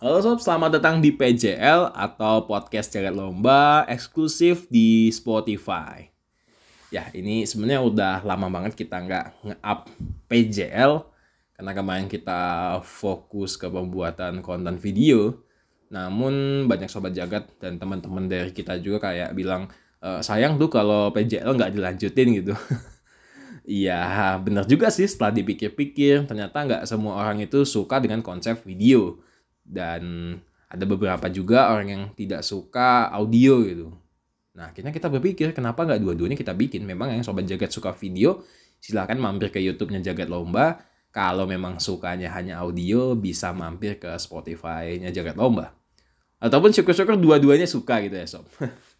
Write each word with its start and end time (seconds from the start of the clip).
Halo 0.00 0.16
sob, 0.24 0.40
selamat 0.40 0.80
datang 0.80 1.04
di 1.04 1.12
PJL 1.12 1.92
atau 1.92 2.48
Podcast 2.48 2.88
Jagat 2.88 3.12
Lomba 3.12 3.84
eksklusif 3.84 4.64
di 4.72 5.12
Spotify. 5.12 6.08
Ya, 6.88 7.12
ini 7.12 7.44
sebenarnya 7.44 7.84
udah 7.84 8.16
lama 8.24 8.48
banget 8.48 8.80
kita 8.80 8.96
nggak 8.96 9.44
nge-up 9.44 9.92
PJL 10.24 11.04
karena 11.52 11.72
kemarin 11.76 12.08
kita 12.08 12.40
fokus 12.80 13.60
ke 13.60 13.68
pembuatan 13.68 14.40
konten 14.40 14.80
video. 14.80 15.36
Namun 15.92 16.64
banyak 16.64 16.88
sobat 16.88 17.12
jagat 17.12 17.52
dan 17.60 17.76
teman-teman 17.76 18.24
dari 18.24 18.56
kita 18.56 18.80
juga 18.80 19.12
kayak 19.12 19.36
bilang 19.36 19.68
e, 20.00 20.24
sayang 20.24 20.56
tuh 20.56 20.72
kalau 20.72 21.12
PJL 21.12 21.52
nggak 21.52 21.76
dilanjutin 21.76 22.40
gitu. 22.40 22.56
Iya, 23.70 24.40
bener 24.40 24.64
juga 24.64 24.88
sih 24.88 25.04
setelah 25.04 25.36
dipikir-pikir 25.36 26.24
ternyata 26.24 26.64
nggak 26.64 26.82
semua 26.88 27.20
orang 27.20 27.44
itu 27.44 27.62
suka 27.68 28.00
dengan 28.00 28.24
konsep 28.24 28.56
video 28.64 29.20
dan 29.70 30.34
ada 30.70 30.84
beberapa 30.86 31.26
juga 31.30 31.70
orang 31.74 31.88
yang 31.90 32.02
tidak 32.14 32.46
suka 32.46 33.10
audio 33.10 33.62
gitu. 33.66 33.90
Nah, 34.54 34.70
akhirnya 34.70 34.94
kita 34.94 35.10
berpikir 35.10 35.50
kenapa 35.50 35.82
nggak 35.82 35.98
dua-duanya 36.02 36.38
kita 36.38 36.54
bikin. 36.54 36.86
Memang 36.86 37.10
yang 37.14 37.22
sobat 37.26 37.46
jagat 37.46 37.70
suka 37.74 37.90
video, 37.94 38.42
silahkan 38.82 39.18
mampir 39.18 39.50
ke 39.50 39.58
YouTube-nya 39.62 40.02
Jagat 40.02 40.30
Lomba. 40.30 40.82
Kalau 41.10 41.42
memang 41.42 41.82
sukanya 41.82 42.30
hanya 42.38 42.62
audio, 42.62 43.18
bisa 43.18 43.50
mampir 43.50 43.98
ke 43.98 44.14
Spotify-nya 44.14 45.10
Jagat 45.10 45.34
Lomba. 45.34 45.74
Ataupun 46.38 46.70
syukur-syukur 46.70 47.18
dua-duanya 47.18 47.66
suka 47.66 47.98
gitu 48.06 48.14
ya 48.14 48.26
sob. 48.30 48.46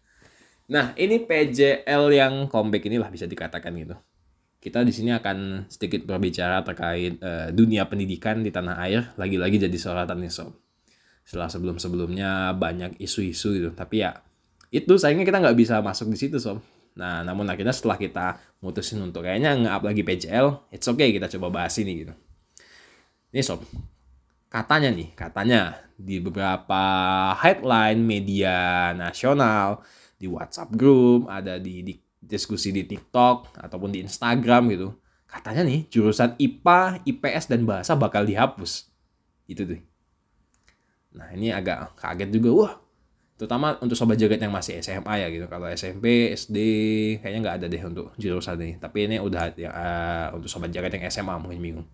nah, 0.73 0.91
ini 0.99 1.23
PJL 1.23 2.03
yang 2.11 2.33
comeback 2.51 2.83
inilah 2.85 3.07
bisa 3.07 3.25
dikatakan 3.25 3.71
gitu. 3.79 3.95
Kita 4.61 4.85
di 4.85 4.93
sini 4.93 5.09
akan 5.09 5.65
sedikit 5.71 6.05
berbicara 6.05 6.61
terkait 6.61 7.17
uh, 7.17 7.49
dunia 7.49 7.89
pendidikan 7.89 8.45
di 8.45 8.53
tanah 8.53 8.77
air. 8.85 9.09
Lagi-lagi 9.17 9.57
jadi 9.57 9.77
sorotan 9.79 10.21
nih 10.21 10.29
sob 10.29 10.60
setelah 11.31 11.47
sebelum-sebelumnya 11.47 12.51
banyak 12.59 12.99
isu-isu 12.99 13.55
gitu. 13.55 13.71
Tapi 13.71 14.03
ya 14.03 14.19
itu 14.67 14.99
sayangnya 14.99 15.23
kita 15.23 15.39
nggak 15.39 15.55
bisa 15.55 15.79
masuk 15.79 16.11
di 16.11 16.19
situ 16.19 16.35
sob 16.39 16.59
nah 16.91 17.23
namun 17.23 17.47
akhirnya 17.47 17.71
setelah 17.71 17.95
kita 17.95 18.35
mutusin 18.59 18.99
untuk 18.99 19.23
kayaknya 19.23 19.55
nge-up 19.55 19.79
lagi 19.87 20.03
PCL 20.03 20.75
it's 20.75 20.83
okay 20.91 21.15
kita 21.15 21.31
coba 21.39 21.63
bahas 21.63 21.71
ini 21.79 22.03
gitu. 22.03 22.11
Ini 23.31 23.39
sob 23.47 23.63
katanya 24.51 24.91
nih 24.91 25.15
katanya 25.15 25.79
di 25.95 26.19
beberapa 26.19 26.83
headline 27.39 28.03
media 28.03 28.91
nasional 28.91 29.79
di 30.19 30.27
WhatsApp 30.27 30.75
group 30.75 31.31
ada 31.31 31.55
di, 31.55 31.79
di 31.79 31.95
diskusi 32.19 32.75
di 32.75 32.83
TikTok 32.83 33.55
ataupun 33.55 33.95
di 33.95 34.03
Instagram 34.03 34.75
gitu. 34.75 34.91
Katanya 35.31 35.63
nih 35.63 35.87
jurusan 35.87 36.35
IPA, 36.35 37.07
IPS 37.07 37.47
dan 37.47 37.63
bahasa 37.63 37.95
bakal 37.95 38.27
dihapus. 38.27 38.91
Itu 39.47 39.63
tuh 39.63 39.79
Nah 41.15 41.27
ini 41.35 41.51
agak 41.51 41.95
kaget 41.99 42.29
juga, 42.31 42.49
wah 42.55 42.73
terutama 43.41 43.73
untuk 43.81 43.97
sobat 43.97 44.21
jagat 44.21 44.37
yang 44.37 44.53
masih 44.53 44.77
SMA 44.85 45.13
ya 45.17 45.27
gitu. 45.33 45.49
Kalau 45.49 45.65
SMP, 45.73 46.29
SD 46.37 46.57
kayaknya 47.19 47.39
nggak 47.41 47.55
ada 47.57 47.65
deh 47.65 47.81
untuk 47.81 48.13
jurusan 48.21 48.55
ini. 48.61 48.73
Tapi 48.77 49.09
ini 49.09 49.17
udah 49.17 49.49
ya, 49.57 49.69
uh, 49.73 50.27
untuk 50.37 50.45
sobat 50.45 50.69
jagat 50.69 50.93
yang 50.93 51.09
SMA 51.09 51.35
mungkin 51.41 51.59
bingung. 51.59 51.87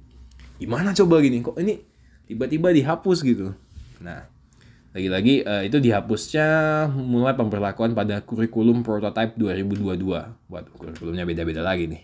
Gimana 0.60 0.92
coba 0.92 1.23
gini? 1.23 1.40
Kok 1.40 1.56
ini 1.64 1.80
tiba-tiba 2.28 2.76
dihapus 2.76 3.23
gitu? 3.23 3.56
Nah 4.04 4.28
lagi-lagi 4.92 5.45
uh, 5.45 5.64
itu 5.64 5.78
dihapusnya 5.80 6.48
mulai 6.90 7.38
pemberlakuan 7.38 7.95
pada 7.95 8.20
kurikulum 8.20 8.84
prototype 8.84 9.40
2022. 9.40 10.52
Buat 10.52 10.66
kurikulumnya 10.76 11.23
beda-beda 11.23 11.64
lagi 11.64 11.88
nih. 11.88 12.04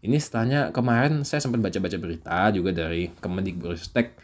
Ini 0.00 0.16
setelahnya 0.16 0.72
kemarin 0.72 1.28
saya 1.28 1.44
sempat 1.44 1.60
baca-baca 1.60 1.96
berita 2.00 2.48
juga 2.56 2.72
dari 2.72 3.12
Kemendikbudristek 3.20 4.16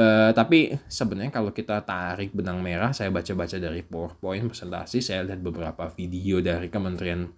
Uh, 0.00 0.32
tapi 0.32 0.80
sebenarnya 0.88 1.28
kalau 1.28 1.52
kita 1.52 1.84
tarik 1.84 2.32
benang 2.32 2.64
merah, 2.64 2.88
saya 2.96 3.12
baca-baca 3.12 3.60
dari 3.60 3.84
PowerPoint 3.84 4.48
presentasi, 4.48 5.04
saya 5.04 5.28
lihat 5.28 5.44
beberapa 5.44 5.92
video 5.92 6.40
dari 6.40 6.72
Kementerian 6.72 7.28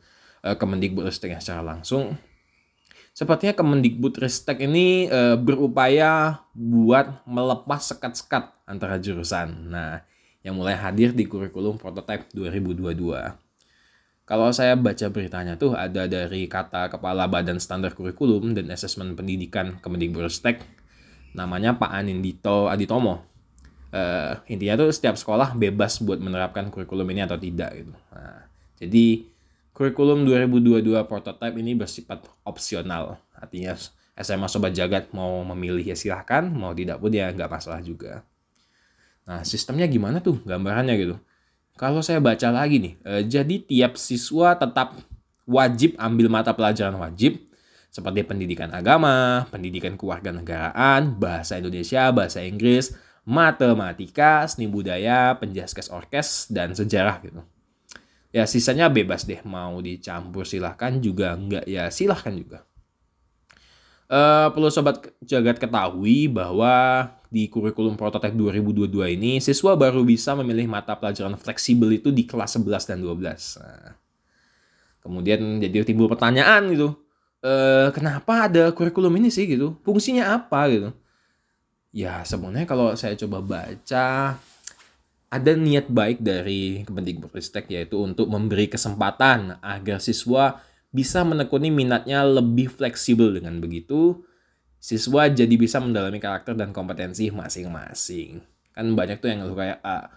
uh, 0.47 0.55
Kemendikbudristek 0.55 1.35
secara 1.43 1.75
langsung. 1.75 2.15
Sepertinya 3.11 3.59
Kemendikbudristek 3.59 4.63
ini 4.63 5.11
uh, 5.11 5.35
berupaya 5.35 6.47
buat 6.55 7.27
melepas 7.27 7.83
sekat-sekat 7.83 8.55
antara 8.71 8.95
jurusan. 9.03 9.67
Nah, 9.67 10.07
yang 10.47 10.55
mulai 10.55 10.79
hadir 10.79 11.11
di 11.11 11.27
kurikulum 11.27 11.83
prototype 11.83 12.31
2022. 12.31 12.95
Kalau 14.23 14.55
saya 14.55 14.79
baca 14.79 15.11
beritanya 15.11 15.59
tuh 15.59 15.75
ada 15.75 16.07
dari 16.07 16.47
kata 16.47 16.95
Kepala 16.95 17.27
Badan 17.27 17.59
Standar 17.59 17.91
Kurikulum 17.91 18.55
dan 18.55 18.71
Asesmen 18.71 19.19
Pendidikan 19.19 19.83
Kemendikbudristek 19.83 20.82
namanya 21.33 21.77
Pak 21.77 21.91
Anindito 21.93 22.69
Aditomo. 22.69 23.25
Uh, 23.93 24.41
intinya 24.49 24.81
tuh 24.81 24.89
setiap 24.89 25.21
sekolah 25.21 25.53
bebas 25.53 26.01
buat 26.01 26.17
menerapkan 26.17 26.73
kurikulum 26.73 27.05
ini 27.13 27.29
atau 27.29 27.37
tidak 27.37 27.77
gitu. 27.77 27.93
Nah, 27.93 28.49
jadi 28.81 29.29
kurikulum 29.77 30.25
2022 30.25 31.05
prototype 31.05 31.57
ini 31.61 31.77
bersifat 31.77 32.25
opsional. 32.49 33.21
Artinya 33.37 33.77
SMA 34.17 34.49
Sobat 34.49 34.73
Jagat 34.73 35.13
mau 35.13 35.45
memilih 35.53 35.93
ya 35.93 35.97
silahkan, 35.97 36.45
mau 36.49 36.73
tidak 36.73 37.01
pun 37.05 37.13
ya 37.13 37.29
nggak 37.33 37.53
masalah 37.53 37.85
juga. 37.85 38.25
Nah, 39.29 39.45
sistemnya 39.45 39.85
gimana 39.85 40.25
tuh 40.25 40.41
gambarannya 40.45 40.95
gitu? 40.97 41.17
Kalau 41.77 42.05
saya 42.05 42.21
baca 42.21 42.53
lagi 42.53 42.77
nih, 42.81 42.95
eh, 43.05 43.23
jadi 43.25 43.57
tiap 43.65 43.97
siswa 43.97 44.57
tetap 44.57 44.97
wajib 45.49 45.97
ambil 45.97 46.29
mata 46.29 46.53
pelajaran 46.53 46.97
wajib 47.01 47.41
seperti 47.93 48.25
pendidikan 48.25 48.73
agama, 48.73 49.45
pendidikan 49.53 50.01
kewarganegaraan, 50.01 51.21
bahasa 51.21 51.61
Indonesia, 51.61 52.09
bahasa 52.09 52.41
Inggris, 52.41 52.97
matematika, 53.29 54.49
seni 54.49 54.65
budaya, 54.65 55.37
penjaskes 55.37 55.93
orkes, 55.93 56.49
dan 56.49 56.73
sejarah 56.73 57.21
gitu. 57.21 57.45
Ya 58.33 58.49
sisanya 58.49 58.89
bebas 58.89 59.29
deh, 59.29 59.45
mau 59.45 59.77
dicampur 59.85 60.49
silahkan 60.49 60.97
juga 61.05 61.37
enggak 61.37 61.69
ya 61.69 61.93
silahkan 61.93 62.33
juga. 62.33 62.65
Uh, 64.09 64.49
perlu 64.57 64.73
sobat 64.73 65.13
jagat 65.25 65.61
ketahui 65.61 66.33
bahwa 66.33 67.09
di 67.29 67.49
kurikulum 67.49 67.97
prototipe 67.97 68.37
2022 68.37 69.17
ini 69.17 69.41
siswa 69.41 69.73
baru 69.73 70.05
bisa 70.05 70.33
memilih 70.37 70.69
mata 70.69 70.97
pelajaran 70.97 71.37
fleksibel 71.37 71.93
itu 71.93 72.09
di 72.09 72.25
kelas 72.25 72.57
11 72.57 72.89
dan 72.89 72.99
12. 73.05 73.61
Nah, 73.61 73.97
kemudian 75.05 75.61
jadi 75.61 75.85
timbul 75.85 76.09
pertanyaan 76.09 76.73
gitu 76.73 77.02
eh, 77.43 77.89
kenapa 77.91 78.47
ada 78.49 78.71
kurikulum 78.71 79.13
ini 79.19 79.29
sih 79.29 79.45
gitu? 79.51 79.77
Fungsinya 79.83 80.39
apa 80.39 80.61
gitu? 80.71 80.91
Ya 81.93 82.25
sebenarnya 82.25 82.65
kalau 82.65 82.97
saya 82.97 83.19
coba 83.21 83.45
baca 83.45 84.41
ada 85.33 85.53
niat 85.57 85.89
baik 85.89 86.21
dari 86.21 86.85
Kemendikbudristek 86.89 87.69
yaitu 87.69 88.01
untuk 88.01 88.29
memberi 88.29 88.69
kesempatan 88.69 89.61
agar 89.61 90.01
siswa 90.01 90.61
bisa 90.93 91.25
menekuni 91.25 91.69
minatnya 91.73 92.25
lebih 92.25 92.73
fleksibel. 92.73 93.33
Dengan 93.33 93.61
begitu 93.61 94.25
siswa 94.77 95.29
jadi 95.29 95.53
bisa 95.57 95.81
mendalami 95.81 96.21
karakter 96.21 96.57
dan 96.57 96.73
kompetensi 96.73 97.29
masing-masing. 97.33 98.41
Kan 98.73 98.93
banyak 98.97 99.21
tuh 99.21 99.29
yang 99.29 99.45
lu 99.45 99.57
kayak 99.57 99.81
ah, 99.85 100.09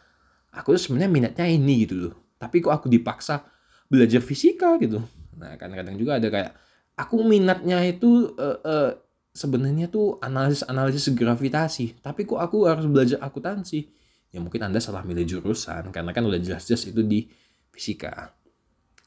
aku 0.55 0.75
sebenarnya 0.75 1.11
minatnya 1.11 1.47
ini 1.47 1.87
gitu 1.87 1.95
loh. 2.11 2.15
Tapi 2.39 2.59
kok 2.59 2.75
aku 2.75 2.87
dipaksa 2.91 3.43
belajar 3.87 4.19
fisika 4.19 4.75
gitu? 4.79 4.99
Nah 5.39 5.55
kadang-kadang 5.55 5.95
juga 5.95 6.19
ada 6.19 6.27
kayak 6.27 6.51
aku 6.95 7.23
minatnya 7.27 7.83
itu 7.83 8.31
uh, 8.39 8.59
uh, 8.63 8.91
sebenarnya 9.35 9.91
tuh 9.91 10.15
analisis 10.23 10.63
analisis 10.65 11.11
gravitasi. 11.11 11.99
Tapi 11.99 12.23
kok 12.23 12.39
aku 12.39 12.65
harus 12.65 12.87
belajar 12.87 13.19
akuntansi? 13.19 13.91
Ya 14.31 14.39
mungkin 14.39 14.63
anda 14.63 14.79
salah 14.79 15.03
milih 15.03 15.27
jurusan 15.27 15.91
karena 15.91 16.11
kan 16.15 16.23
udah 16.23 16.39
jelas-jelas 16.39 16.87
itu 16.87 17.03
di 17.03 17.27
fisika. 17.71 18.31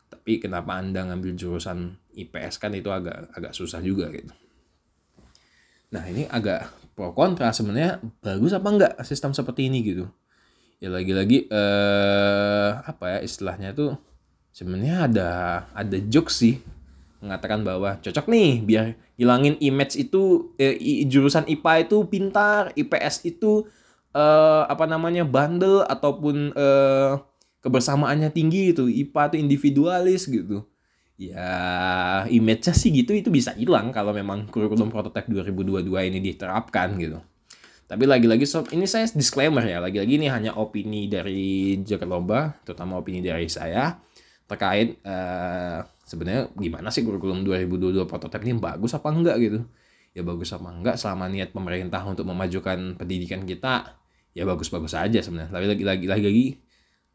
Tapi 0.09 0.41
kenapa 0.41 0.77
anda 0.77 1.05
ngambil 1.05 1.37
jurusan 1.37 1.97
IPS 2.13 2.61
kan 2.61 2.73
itu 2.77 2.89
agak 2.93 3.33
agak 3.33 3.53
susah 3.57 3.81
juga 3.81 4.09
gitu. 4.13 4.33
Nah 5.93 6.05
ini 6.09 6.29
agak 6.29 6.93
pro 6.93 7.17
kontra 7.17 7.53
sebenarnya 7.53 8.01
bagus 8.21 8.53
apa 8.53 8.69
enggak 8.69 8.93
sistem 9.05 9.33
seperti 9.33 9.69
ini 9.73 9.81
gitu. 9.85 10.05
Ya 10.79 10.93
lagi-lagi 10.93 11.49
eh 11.49 12.71
apa 12.85 13.19
ya 13.19 13.19
istilahnya 13.25 13.73
tuh 13.73 13.97
sebenarnya 14.53 14.97
ada 15.09 15.31
ada 15.77 15.99
joke 16.09 16.33
sih 16.33 16.61
mengatakan 17.19 17.67
bahwa 17.67 17.99
cocok 17.99 18.27
nih 18.31 18.63
biar 18.63 18.87
hilangin 19.19 19.59
image 19.59 19.99
itu 19.99 20.55
eh, 20.59 20.79
jurusan 21.07 21.45
IPA 21.51 21.89
itu 21.91 21.97
pintar, 22.07 22.71
IPS 22.79 23.27
itu 23.27 23.67
eh, 24.15 24.63
apa 24.67 24.87
namanya 24.87 25.27
bandel 25.27 25.83
ataupun 25.87 26.55
eh, 26.55 27.13
kebersamaannya 27.63 28.31
tinggi 28.31 28.73
gitu. 28.75 28.87
IPA 28.87 29.35
itu 29.35 29.37
individualis 29.39 30.23
gitu. 30.31 30.65
Ya, 31.19 31.51
image-nya 32.31 32.71
sih 32.79 32.95
gitu 32.95 33.11
itu 33.11 33.27
bisa 33.35 33.51
hilang 33.59 33.91
kalau 33.91 34.15
memang 34.15 34.47
kurikulum 34.47 34.87
prototipe 34.87 35.27
2022 35.27 35.91
ini 36.15 36.19
diterapkan 36.23 36.95
gitu. 36.95 37.19
Tapi 37.89 38.05
lagi-lagi 38.05 38.47
sob, 38.47 38.71
ini 38.71 38.87
saya 38.87 39.09
disclaimer 39.11 39.65
ya, 39.65 39.83
lagi-lagi 39.83 40.21
ini 40.21 40.29
hanya 40.31 40.55
opini 40.55 41.11
dari 41.11 41.81
Jakarta 41.83 42.07
Lomba, 42.07 42.55
terutama 42.63 43.01
opini 43.01 43.25
dari 43.25 43.49
saya 43.49 43.97
terkait 44.45 45.01
uh, 45.03 45.83
sebenarnya 46.09 46.49
gimana 46.57 46.89
sih 46.89 47.05
kurikulum 47.05 47.45
2022 47.45 48.09
prototipe 48.09 48.49
ini? 48.49 48.57
Bagus 48.57 48.97
apa 48.97 49.13
enggak 49.13 49.37
gitu? 49.37 49.61
Ya 50.17 50.25
bagus 50.25 50.49
apa 50.57 50.73
enggak 50.73 50.97
selama 50.97 51.29
niat 51.29 51.53
pemerintah 51.53 52.01
untuk 52.09 52.25
memajukan 52.25 52.97
pendidikan 52.97 53.45
kita 53.45 54.01
ya 54.33 54.49
bagus-bagus 54.49 54.97
aja 54.97 55.21
sebenarnya. 55.21 55.53
Tapi 55.53 55.67
lagi 55.69 55.85
lagi 55.85 56.07
lagi 56.09 56.25
lagi 56.25 56.47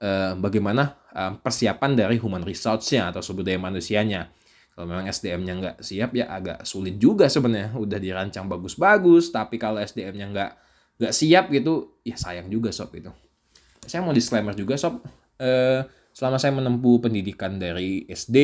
uh, 0.05 0.37
bagaimana 0.37 0.93
uh, 1.09 1.33
persiapan 1.41 1.97
dari 1.97 2.21
human 2.21 2.45
resource-nya 2.45 3.09
atau 3.09 3.25
sumber 3.25 3.41
daya 3.41 3.57
manusianya. 3.57 4.29
Kalau 4.73 4.89
memang 4.89 5.05
SDM-nya 5.05 5.53
nggak 5.57 5.75
siap 5.85 6.13
ya 6.13 6.29
agak 6.29 6.61
sulit 6.69 7.01
juga 7.01 7.25
sebenarnya. 7.25 7.73
Udah 7.73 7.97
dirancang 7.97 8.45
bagus-bagus 8.45 9.33
tapi 9.33 9.57
kalau 9.57 9.81
SDM-nya 9.81 10.29
nggak 10.29 10.51
nggak 11.01 11.13
siap 11.13 11.49
gitu 11.49 11.97
ya 12.05 12.13
sayang 12.13 12.53
juga 12.53 12.69
sob 12.69 12.93
itu 12.93 13.09
saya 13.87 14.01
mau 14.03 14.15
disclaimer 14.15 14.55
juga 14.55 14.79
sob. 14.79 15.03
Uh, 15.39 15.83
selama 16.13 16.37
saya 16.37 16.53
menempuh 16.53 17.01
pendidikan 17.01 17.57
dari 17.57 18.05
SD 18.05 18.37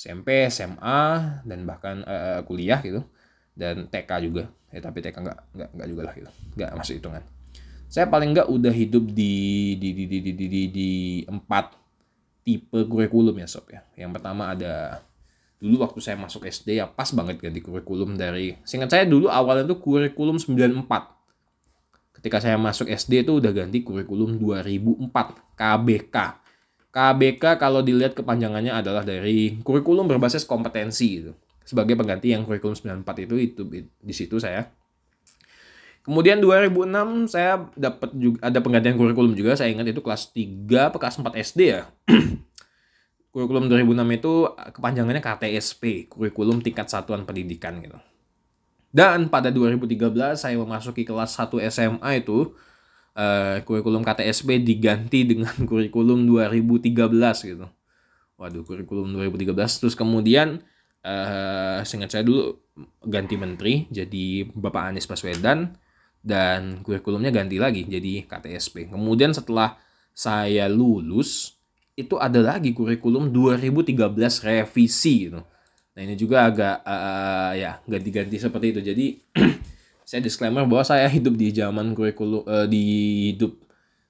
SMP 0.00 0.48
SMA 0.48 1.00
dan 1.44 1.68
bahkan 1.68 2.00
uh, 2.08 2.40
kuliah 2.48 2.80
gitu 2.80 3.04
dan 3.52 3.84
TK 3.88 4.10
juga. 4.24 4.48
Ya 4.72 4.80
tapi 4.80 5.04
TK 5.04 5.16
nggak 5.20 5.38
nggak 5.52 5.70
nggak 5.76 5.88
juga 5.92 6.02
lah 6.08 6.14
gitu. 6.16 6.30
Nggak 6.56 6.70
masuk 6.80 6.94
hitungan. 6.96 7.22
Saya 7.90 8.06
paling 8.06 8.32
nggak 8.32 8.48
udah 8.48 8.72
hidup 8.72 9.04
di 9.12 9.74
di 9.76 9.92
di 9.92 10.04
di 10.08 10.18
di 10.24 10.32
di, 10.32 10.46
di, 10.48 10.62
di 10.72 10.90
empat 11.28 11.76
tipe 12.40 12.88
kurikulum 12.88 13.36
ya 13.36 13.48
sob 13.50 13.68
ya. 13.68 13.84
Yang 13.92 14.16
pertama 14.16 14.56
ada 14.56 15.04
dulu 15.60 15.84
waktu 15.84 16.00
saya 16.00 16.16
masuk 16.16 16.48
SD 16.48 16.80
ya 16.80 16.88
pas 16.88 17.12
banget 17.12 17.36
ganti 17.36 17.60
kurikulum 17.60 18.16
dari 18.16 18.56
singkat 18.64 18.88
saya 18.88 19.04
dulu 19.04 19.28
awalnya 19.28 19.68
tuh 19.68 19.76
kurikulum 19.76 20.40
94 20.40 20.88
ketika 22.16 22.40
saya 22.40 22.56
masuk 22.56 22.88
SD 22.88 23.28
itu 23.28 23.44
udah 23.44 23.52
ganti 23.52 23.84
kurikulum 23.84 24.40
2004 24.40 25.12
KBK 25.60 26.16
KBK 26.90 27.58
kalau 27.58 27.80
dilihat 27.80 28.18
kepanjangannya 28.18 28.74
adalah 28.74 29.06
dari 29.06 29.62
kurikulum 29.62 30.10
berbasis 30.10 30.42
kompetensi 30.42 31.22
gitu 31.22 31.32
sebagai 31.62 31.94
pengganti 31.94 32.34
yang 32.34 32.42
kurikulum 32.42 32.74
94 33.06 33.26
itu 33.30 33.34
itu 33.38 33.62
di 34.02 34.14
situ 34.14 34.42
saya 34.42 34.66
Kemudian 36.00 36.40
2006 36.40 37.28
saya 37.28 37.68
dapat 37.76 38.10
juga 38.16 38.40
ada 38.40 38.58
penggantian 38.64 38.96
kurikulum 38.96 39.36
juga. 39.36 39.52
Saya 39.52 39.68
ingat 39.68 39.92
itu 39.92 40.00
kelas 40.00 40.32
3 40.32 40.88
atau 40.88 40.96
kelas 40.96 41.20
4 41.20 41.28
SD 41.52 41.60
ya. 41.76 41.92
kurikulum 43.36 43.70
2006 43.70 44.18
itu 44.18 44.32
kepanjangannya 44.80 45.22
KTSP, 45.22 46.10
kurikulum 46.10 46.64
tingkat 46.64 46.88
satuan 46.88 47.28
pendidikan 47.28 47.78
gitu. 47.84 48.00
Dan 48.90 49.30
pada 49.30 49.54
2013 49.54 50.34
saya 50.34 50.56
memasuki 50.58 51.06
kelas 51.06 51.38
1 51.38 51.62
SMA 51.70 52.26
itu 52.26 52.56
uh, 53.16 53.62
kurikulum 53.64 54.02
KTSP 54.06 54.62
diganti 54.62 55.26
dengan 55.26 55.54
kurikulum 55.70 56.26
2013 56.26 56.94
gitu. 57.46 57.66
Waduh, 58.40 58.64
kurikulum 58.64 59.12
2013 59.16 59.54
terus 59.54 59.94
kemudian 59.96 60.64
uh, 61.04 61.80
seingat 61.84 62.12
saya 62.12 62.24
dulu 62.24 62.56
ganti 63.04 63.36
menteri 63.36 63.84
jadi 63.92 64.48
Bapak 64.48 64.92
Anies 64.92 65.04
Baswedan 65.04 65.76
dan 66.20 66.84
kurikulumnya 66.84 67.32
ganti 67.32 67.56
lagi 67.56 67.84
jadi 67.84 68.24
KTSP. 68.28 68.92
Kemudian 68.92 69.32
setelah 69.32 69.76
saya 70.12 70.68
lulus 70.68 71.56
itu 71.96 72.16
ada 72.16 72.40
lagi 72.40 72.72
kurikulum 72.72 73.32
2013 73.32 74.00
revisi 74.44 75.28
gitu. 75.28 75.40
Nah 75.96 76.00
ini 76.00 76.14
juga 76.16 76.48
agak 76.48 76.76
uh, 76.80 77.52
ya 77.56 77.80
ganti-ganti 77.84 78.36
seperti 78.40 78.66
itu. 78.72 78.80
Jadi 78.80 79.06
saya 80.10 80.26
disclaimer 80.26 80.66
bahwa 80.66 80.82
saya 80.82 81.06
hidup 81.06 81.38
di 81.38 81.54
zaman 81.54 81.94
kurikulum 81.94 82.42
uh, 82.42 82.66
di 82.66 82.82
hidup 83.30 83.54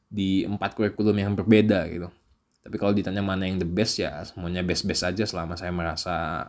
di 0.09 0.49
empat 0.49 0.73
kurikulum 0.73 1.13
yang 1.21 1.37
berbeda 1.37 1.85
gitu. 1.93 2.09
Tapi 2.65 2.77
kalau 2.81 2.97
ditanya 2.97 3.21
mana 3.21 3.45
yang 3.45 3.61
the 3.61 3.69
best 3.69 4.01
ya 4.01 4.25
semuanya 4.25 4.65
best-best 4.65 5.05
aja 5.05 5.29
selama 5.29 5.61
saya 5.61 5.73
merasa 5.77 6.49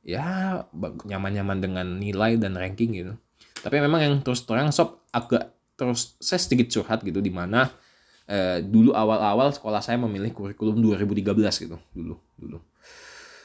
ya 0.00 0.66
nyaman-nyaman 1.06 1.58
dengan 1.60 1.86
nilai 2.00 2.40
dan 2.40 2.56
ranking 2.56 2.96
gitu 2.96 3.14
tapi 3.60 3.76
memang 3.80 4.00
yang 4.00 4.14
terus 4.24 4.44
terang 4.48 4.72
sob 4.72 5.04
agak 5.12 5.52
terus 5.76 6.16
saya 6.20 6.40
sedikit 6.40 6.72
curhat 6.72 7.04
gitu 7.04 7.20
di 7.20 7.28
mana 7.28 7.68
eh, 8.24 8.64
dulu 8.64 8.96
awal-awal 8.96 9.52
sekolah 9.52 9.84
saya 9.84 10.00
memilih 10.00 10.32
kurikulum 10.32 10.80
2013 10.80 11.64
gitu 11.68 11.76
dulu 11.92 12.16
dulu 12.40 12.58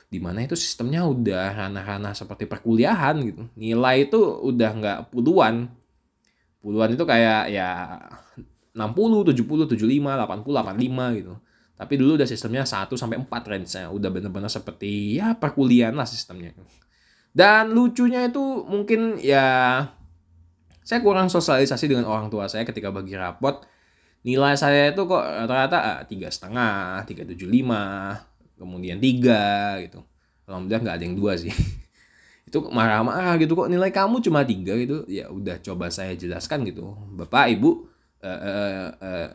di 0.06 0.20
mana 0.22 0.46
itu 0.46 0.54
sistemnya 0.54 1.04
udah 1.04 1.56
ranah-ranah 1.56 2.14
seperti 2.14 2.46
perkuliahan 2.46 3.16
gitu 3.26 3.44
nilai 3.58 4.06
itu 4.08 4.20
udah 4.22 4.70
nggak 4.78 5.00
puluhan 5.12 5.68
puluhan 6.66 6.98
itu 6.98 7.04
kayak 7.06 7.54
ya 7.54 7.70
60, 8.76 9.32
70, 9.32 9.72
75, 9.72 10.04
80, 10.04 10.44
85 10.44 11.20
gitu. 11.24 11.34
Tapi 11.76 11.94
dulu 11.96 12.12
udah 12.20 12.28
sistemnya 12.28 12.64
1 12.68 12.92
sampai 13.00 13.18
4 13.24 13.32
range-nya. 13.32 13.88
Udah 13.88 14.10
bener-bener 14.12 14.52
seperti 14.52 15.16
ya 15.16 15.32
perkuliahan 15.40 15.96
lah 15.96 16.04
sistemnya. 16.04 16.52
Dan 17.32 17.72
lucunya 17.72 18.28
itu 18.28 18.44
mungkin 18.68 19.20
ya 19.24 19.88
saya 20.86 21.00
kurang 21.02 21.32
sosialisasi 21.32 21.90
dengan 21.90 22.06
orang 22.06 22.30
tua 22.30 22.46
saya 22.46 22.62
ketika 22.62 22.94
bagi 22.94 23.18
rapot 23.18 23.66
nilai 24.22 24.54
saya 24.54 24.94
itu 24.94 25.02
kok 25.10 25.18
rata-rata 25.20 25.78
ah, 25.82 26.00
tiga 26.06 26.30
setengah 26.30 27.02
tiga 27.10 27.26
tujuh 27.26 27.50
lima 27.50 28.14
kemudian 28.56 28.98
tiga 29.00 29.78
gitu. 29.84 30.02
Alhamdulillah 30.46 30.82
nggak 30.82 30.96
ada 30.98 31.06
yang 31.06 31.18
dua 31.18 31.34
sih. 31.40 31.52
Itu 32.48 32.62
marah-marah 32.70 33.36
gitu 33.42 33.58
kok 33.58 33.70
nilai 33.70 33.90
kamu 33.92 34.22
cuma 34.24 34.46
tiga? 34.46 34.74
Gitu. 34.78 35.06
Ya 35.12 35.30
udah 35.30 35.60
coba 35.62 35.92
saya 35.92 36.14
jelaskan 36.16 36.64
gitu. 36.68 36.96
Bapak 37.16 37.52
ibu 37.52 37.90
uh, 38.22 38.28
uh, 38.28 38.90
uh, 39.02 39.30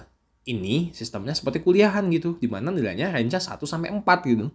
ini 0.48 0.90
sistemnya 0.96 1.36
seperti 1.36 1.60
kuliahan 1.60 2.06
gitu 2.10 2.40
di 2.40 2.48
mana 2.48 2.72
nilainya 2.72 3.12
range 3.12 3.36
1 3.36 3.60
sampai 3.66 3.92
4 3.92 4.02
gitu. 4.30 4.46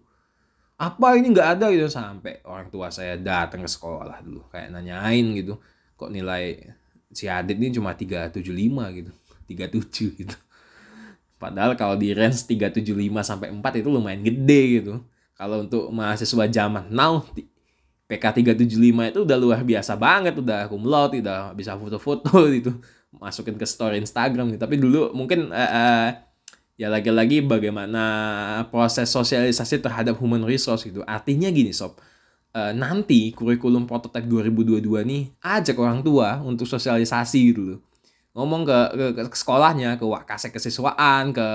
Apa 0.76 1.16
ini 1.16 1.32
nggak 1.32 1.50
ada? 1.60 1.68
Gitu. 1.72 1.88
Sampai 1.92 2.42
orang 2.48 2.68
tua 2.72 2.90
saya 2.90 3.20
datang 3.20 3.64
ke 3.64 3.70
sekolah 3.70 4.24
dulu 4.24 4.48
kayak 4.52 4.74
nanyain 4.74 5.26
gitu 5.36 5.60
kok 5.96 6.12
nilai 6.12 6.60
si 7.16 7.32
Adit 7.32 7.56
ini 7.56 7.72
cuma 7.72 7.96
375 7.96 8.44
gitu. 9.00 9.12
37 9.46 10.20
gitu 10.26 10.36
padahal 11.46 11.78
kalau 11.78 11.94
di 11.94 12.10
range 12.18 12.50
375 12.50 12.90
sampai 13.22 13.54
4 13.54 13.82
itu 13.82 13.90
lumayan 13.94 14.26
gede 14.26 14.62
gitu. 14.82 14.94
Kalau 15.38 15.62
untuk 15.62 15.94
mahasiswa 15.94 16.46
zaman 16.50 16.90
now 16.90 17.22
PK 18.10 18.42
375 18.58 19.12
itu 19.14 19.20
udah 19.22 19.38
luar 19.38 19.62
biasa 19.62 19.94
banget 19.94 20.38
udah 20.42 20.66
cum 20.66 20.82
laude 20.90 21.22
udah 21.22 21.54
bisa 21.54 21.78
foto-foto 21.78 22.34
gitu. 22.58 22.74
Masukin 23.16 23.56
ke 23.56 23.64
story 23.70 24.02
Instagram 24.02 24.52
gitu. 24.52 24.62
tapi 24.66 24.76
dulu 24.82 25.14
mungkin 25.14 25.54
uh, 25.54 25.70
uh, 25.72 26.08
ya 26.76 26.92
lagi-lagi 26.92 27.46
bagaimana 27.46 28.04
proses 28.68 29.08
sosialisasi 29.08 29.80
terhadap 29.86 30.18
human 30.18 30.42
resource 30.42 30.84
gitu. 30.90 31.06
Artinya 31.06 31.54
gini 31.54 31.70
sob. 31.70 32.02
Uh, 32.56 32.72
nanti 32.72 33.36
kurikulum 33.36 33.84
prototipe 33.84 34.32
2022 34.32 35.04
nih 35.04 35.28
ajak 35.44 35.76
orang 35.76 36.00
tua 36.00 36.40
untuk 36.40 36.64
sosialisasi 36.64 37.52
gitu 37.52 37.62
loh 37.76 37.80
ngomong 38.36 38.68
ke, 38.68 38.80
ke, 39.16 39.22
ke 39.32 39.38
sekolahnya, 39.40 39.96
ke 39.96 40.04
wakasek 40.04 40.52
kesiswaan, 40.52 41.32
ke 41.32 41.48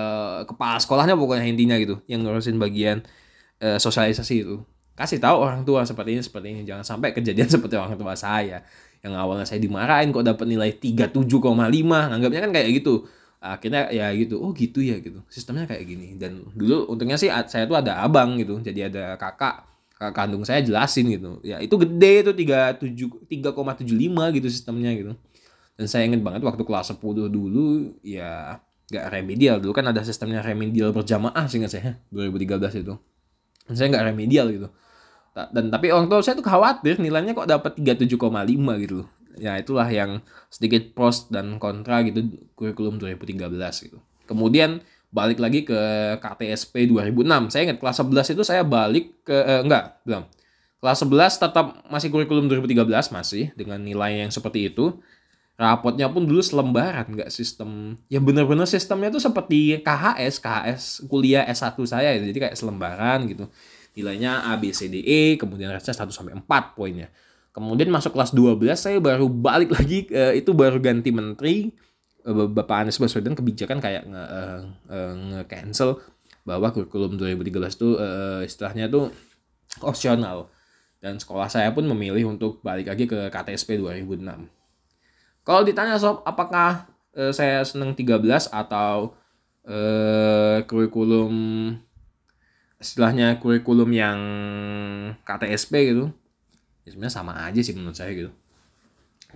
kepala 0.48 0.80
sekolahnya 0.80 1.12
pokoknya 1.12 1.44
intinya 1.44 1.76
gitu, 1.76 2.00
yang 2.08 2.24
ngurusin 2.24 2.56
bagian 2.56 3.04
uh, 3.60 3.76
sosialisasi 3.76 4.34
itu. 4.48 4.56
Kasih 4.96 5.20
tahu 5.20 5.36
orang 5.44 5.62
tua 5.68 5.84
seperti 5.84 6.16
ini, 6.16 6.22
seperti 6.24 6.46
ini. 6.56 6.60
Jangan 6.64 6.84
sampai 6.84 7.12
kejadian 7.12 7.48
seperti 7.54 7.76
orang 7.76 8.00
tua 8.00 8.16
saya. 8.16 8.64
Yang 9.04 9.12
awalnya 9.16 9.44
saya 9.44 9.60
dimarahin 9.60 10.08
kok 10.12 10.24
dapat 10.24 10.48
nilai 10.48 10.72
37,5, 10.76 11.20
anggapnya 12.16 12.40
kan 12.48 12.52
kayak 12.56 12.68
gitu. 12.80 13.04
Akhirnya 13.40 13.88
ya 13.88 14.12
gitu, 14.16 14.36
oh 14.40 14.52
gitu 14.52 14.80
ya 14.84 15.00
gitu. 15.00 15.20
Sistemnya 15.28 15.68
kayak 15.68 15.84
gini. 15.84 16.16
Dan 16.16 16.48
dulu 16.56 16.88
untungnya 16.88 17.20
sih 17.20 17.28
saya 17.48 17.64
tuh 17.68 17.76
ada 17.76 18.04
abang 18.04 18.40
gitu, 18.40 18.60
jadi 18.60 18.92
ada 18.92 19.04
kakak 19.20 19.68
kakak 20.00 20.16
kandung 20.16 20.48
saya 20.48 20.64
jelasin 20.64 21.12
gitu 21.12 21.44
ya 21.44 21.60
itu 21.60 21.76
gede 21.76 22.24
itu 22.24 22.32
tiga 22.32 22.72
tujuh 22.72 23.20
tiga 23.28 23.52
koma 23.52 23.76
tujuh 23.76 23.92
lima 23.92 24.32
gitu 24.32 24.48
sistemnya 24.48 24.96
gitu 24.96 25.12
dan 25.80 25.86
saya 25.88 26.04
inget 26.04 26.20
banget 26.20 26.44
waktu 26.44 26.60
kelas 26.60 26.92
10 26.92 27.32
dulu 27.32 27.96
ya 28.04 28.60
nggak 28.92 29.06
remedial 29.08 29.56
dulu 29.64 29.72
kan 29.72 29.88
ada 29.88 30.04
sistemnya 30.04 30.44
remedial 30.44 30.92
berjamaah 30.92 31.48
sih 31.48 31.56
nggak 31.56 31.72
saya 31.72 31.96
2013 32.12 32.84
itu 32.84 32.94
dan 33.64 33.74
saya 33.74 33.86
nggak 33.96 34.04
remedial 34.12 34.46
gitu 34.52 34.68
dan 35.32 35.72
tapi 35.72 35.88
orang 35.88 36.12
tua 36.12 36.20
saya 36.20 36.36
tuh 36.36 36.44
khawatir 36.44 37.00
nilainya 37.00 37.32
kok 37.32 37.48
dapat 37.48 37.80
37,5 37.80 38.12
gitu 38.84 39.08
ya 39.40 39.56
itulah 39.56 39.88
yang 39.88 40.20
sedikit 40.52 40.92
pros 40.92 41.32
dan 41.32 41.56
kontra 41.56 42.04
gitu 42.04 42.28
kurikulum 42.58 43.00
2013 43.00 43.48
gitu 43.88 43.96
kemudian 44.28 44.84
balik 45.10 45.42
lagi 45.42 45.66
ke 45.66 45.78
KTSP 46.22 46.86
2006. 46.86 47.50
Saya 47.50 47.62
ingat 47.70 47.78
kelas 47.82 47.98
11 47.98 48.34
itu 48.38 48.42
saya 48.46 48.62
balik 48.62 49.26
ke 49.26 49.34
eh, 49.34 49.60
enggak, 49.66 49.98
belum. 50.06 50.24
Kelas 50.80 50.98
11 51.04 51.42
tetap 51.44 51.66
masih 51.92 52.08
kurikulum 52.08 52.48
2013 52.48 53.12
masih 53.12 53.52
dengan 53.52 53.82
nilai 53.82 54.24
yang 54.24 54.32
seperti 54.32 54.72
itu. 54.72 54.96
Rapotnya 55.60 56.08
pun 56.08 56.24
dulu 56.24 56.40
selembaran, 56.40 57.04
enggak 57.04 57.28
sistem. 57.28 58.00
Ya 58.08 58.16
bener-bener 58.16 58.64
sistemnya 58.64 59.12
tuh 59.12 59.20
seperti 59.20 59.84
KHS, 59.84 60.40
KHS 60.40 60.82
kuliah 61.04 61.44
S1 61.44 61.76
saya 61.84 62.16
jadi 62.16 62.48
kayak 62.48 62.56
selembaran 62.56 63.28
gitu. 63.28 63.44
Nilainya 63.92 64.48
A 64.48 64.56
B 64.56 64.72
C 64.72 64.88
D 64.88 65.04
E, 65.04 65.36
kemudian 65.36 65.68
resnya 65.68 65.92
1 65.92 66.08
sampai 66.08 66.32
4 66.32 66.48
poinnya. 66.72 67.12
Kemudian 67.52 67.92
masuk 67.92 68.16
kelas 68.16 68.32
12 68.32 68.56
saya 68.72 68.96
baru 69.04 69.28
balik 69.28 69.76
lagi 69.76 70.08
uh, 70.16 70.32
itu 70.32 70.56
baru 70.56 70.80
ganti 70.80 71.12
menteri 71.12 71.76
Eh, 72.20 72.34
Bapak 72.52 72.84
Anies 72.84 73.00
Baswedan 73.00 73.32
kebijakan 73.32 73.80
kayak 73.80 74.04
nge, 74.04 74.24
uh, 74.28 74.60
uh, 74.92 75.12
nge 75.16 75.42
cancel 75.48 75.96
bahwa 76.44 76.68
kurikulum 76.68 77.16
2013 77.16 77.80
itu 77.80 77.88
uh, 77.96 78.40
istilahnya 78.44 78.92
tuh 78.92 79.08
opsional 79.80 80.52
dan 81.00 81.16
sekolah 81.16 81.48
saya 81.48 81.72
pun 81.72 81.88
memilih 81.88 82.28
untuk 82.28 82.60
balik 82.60 82.92
lagi 82.92 83.08
ke 83.08 83.32
KTSP 83.32 83.80
2006. 83.80 84.59
Kalau 85.44 85.64
ditanya 85.64 85.96
sob 85.96 86.20
apakah 86.22 86.86
uh, 87.16 87.32
saya 87.32 87.64
seneng 87.64 87.96
13 87.96 88.50
atau 88.52 89.16
uh, 89.64 90.58
kurikulum 90.68 91.32
istilahnya 92.80 93.36
kurikulum 93.40 93.90
yang 93.92 94.18
KTSP 95.24 95.92
gitu? 95.92 96.12
Ya 96.84 96.88
sebenarnya 96.92 97.14
sama 97.14 97.32
aja 97.36 97.60
sih 97.60 97.76
menurut 97.76 97.96
saya 97.96 98.12
gitu. 98.12 98.30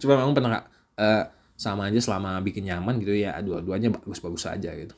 Cuma 0.01 0.17
memang 0.21 0.37
pernah 0.37 0.65
uh, 0.97 1.25
sama 1.55 1.89
aja 1.89 2.01
selama 2.03 2.41
bikin 2.43 2.67
nyaman 2.67 2.99
gitu 2.99 3.15
ya 3.15 3.39
dua-duanya 3.39 3.95
bagus-bagus 3.95 4.51
aja 4.51 4.75
gitu. 4.75 4.95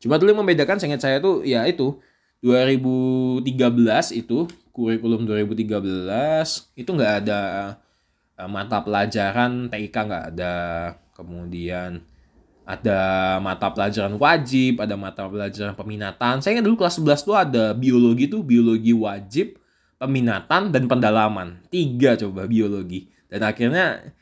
Cuma 0.00 0.16
dulu 0.16 0.42
membedakan 0.42 0.80
seingat 0.80 1.04
saya 1.04 1.20
tuh 1.20 1.44
ya 1.44 1.64
itu 1.68 2.00
2013 2.40 3.44
itu 4.16 4.48
kurikulum 4.72 5.28
2013 5.28 6.80
itu 6.80 6.90
nggak 6.90 7.12
ada 7.24 7.40
mata 8.46 8.80
pelajaran 8.80 9.68
TIK 9.68 9.96
nggak 9.96 10.24
ada 10.36 10.54
kemudian 11.12 12.00
ada 12.70 13.00
mata 13.42 13.66
pelajaran 13.74 14.14
wajib, 14.14 14.78
ada 14.78 14.94
mata 14.94 15.26
pelajaran 15.26 15.74
peminatan. 15.74 16.38
Saya 16.38 16.58
ingat 16.58 16.66
dulu 16.70 16.86
kelas 16.86 17.02
11 17.02 17.26
tuh 17.26 17.34
ada 17.34 17.64
biologi 17.74 18.30
tuh, 18.30 18.46
biologi 18.46 18.94
wajib, 18.94 19.58
peminatan, 19.98 20.70
dan 20.70 20.86
pendalaman. 20.86 21.58
Tiga 21.66 22.14
coba 22.14 22.46
biologi. 22.46 23.10
Dan 23.26 23.42
akhirnya 23.42 24.14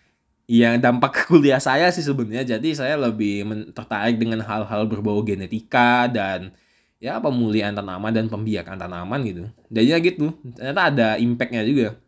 yang 0.49 0.81
dampak 0.81 1.13
kuliah 1.29 1.61
saya 1.61 1.93
sih 1.93 2.01
sebenarnya 2.01 2.57
jadi 2.57 2.69
saya 2.73 2.97
lebih 2.97 3.45
tertarik 3.77 4.17
dengan 4.17 4.41
hal-hal 4.41 4.89
berbau 4.89 5.21
genetika 5.21 6.09
dan 6.09 6.57
ya 6.97 7.21
pemulihan 7.21 7.77
tanaman 7.77 8.17
dan 8.17 8.33
pembiakan 8.33 8.81
tanaman 8.81 9.21
gitu. 9.29 9.45
Jadinya 9.69 9.99
gitu. 10.01 10.27
Ternyata 10.57 10.83
ada 10.89 11.09
impactnya 11.21 11.69
juga. 11.69 12.01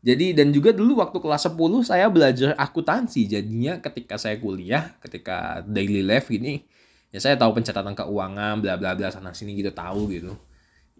Jadi 0.00 0.32
dan 0.32 0.48
juga 0.48 0.72
dulu 0.72 1.04
waktu 1.04 1.20
kelas 1.20 1.52
10 1.52 1.84
saya 1.84 2.08
belajar 2.08 2.56
akuntansi. 2.56 3.28
Jadinya 3.28 3.84
ketika 3.84 4.16
saya 4.16 4.40
kuliah, 4.40 4.96
ketika 5.04 5.60
daily 5.68 6.00
life 6.00 6.32
gini, 6.32 6.64
ya 7.12 7.20
saya 7.20 7.36
tahu 7.36 7.60
pencatatan 7.60 7.92
keuangan, 7.92 8.64
bla 8.64 8.80
bla 8.80 8.96
bla 8.96 9.12
sana 9.12 9.36
sini 9.36 9.52
gitu 9.60 9.68
tahu 9.76 10.08
gitu. 10.08 10.32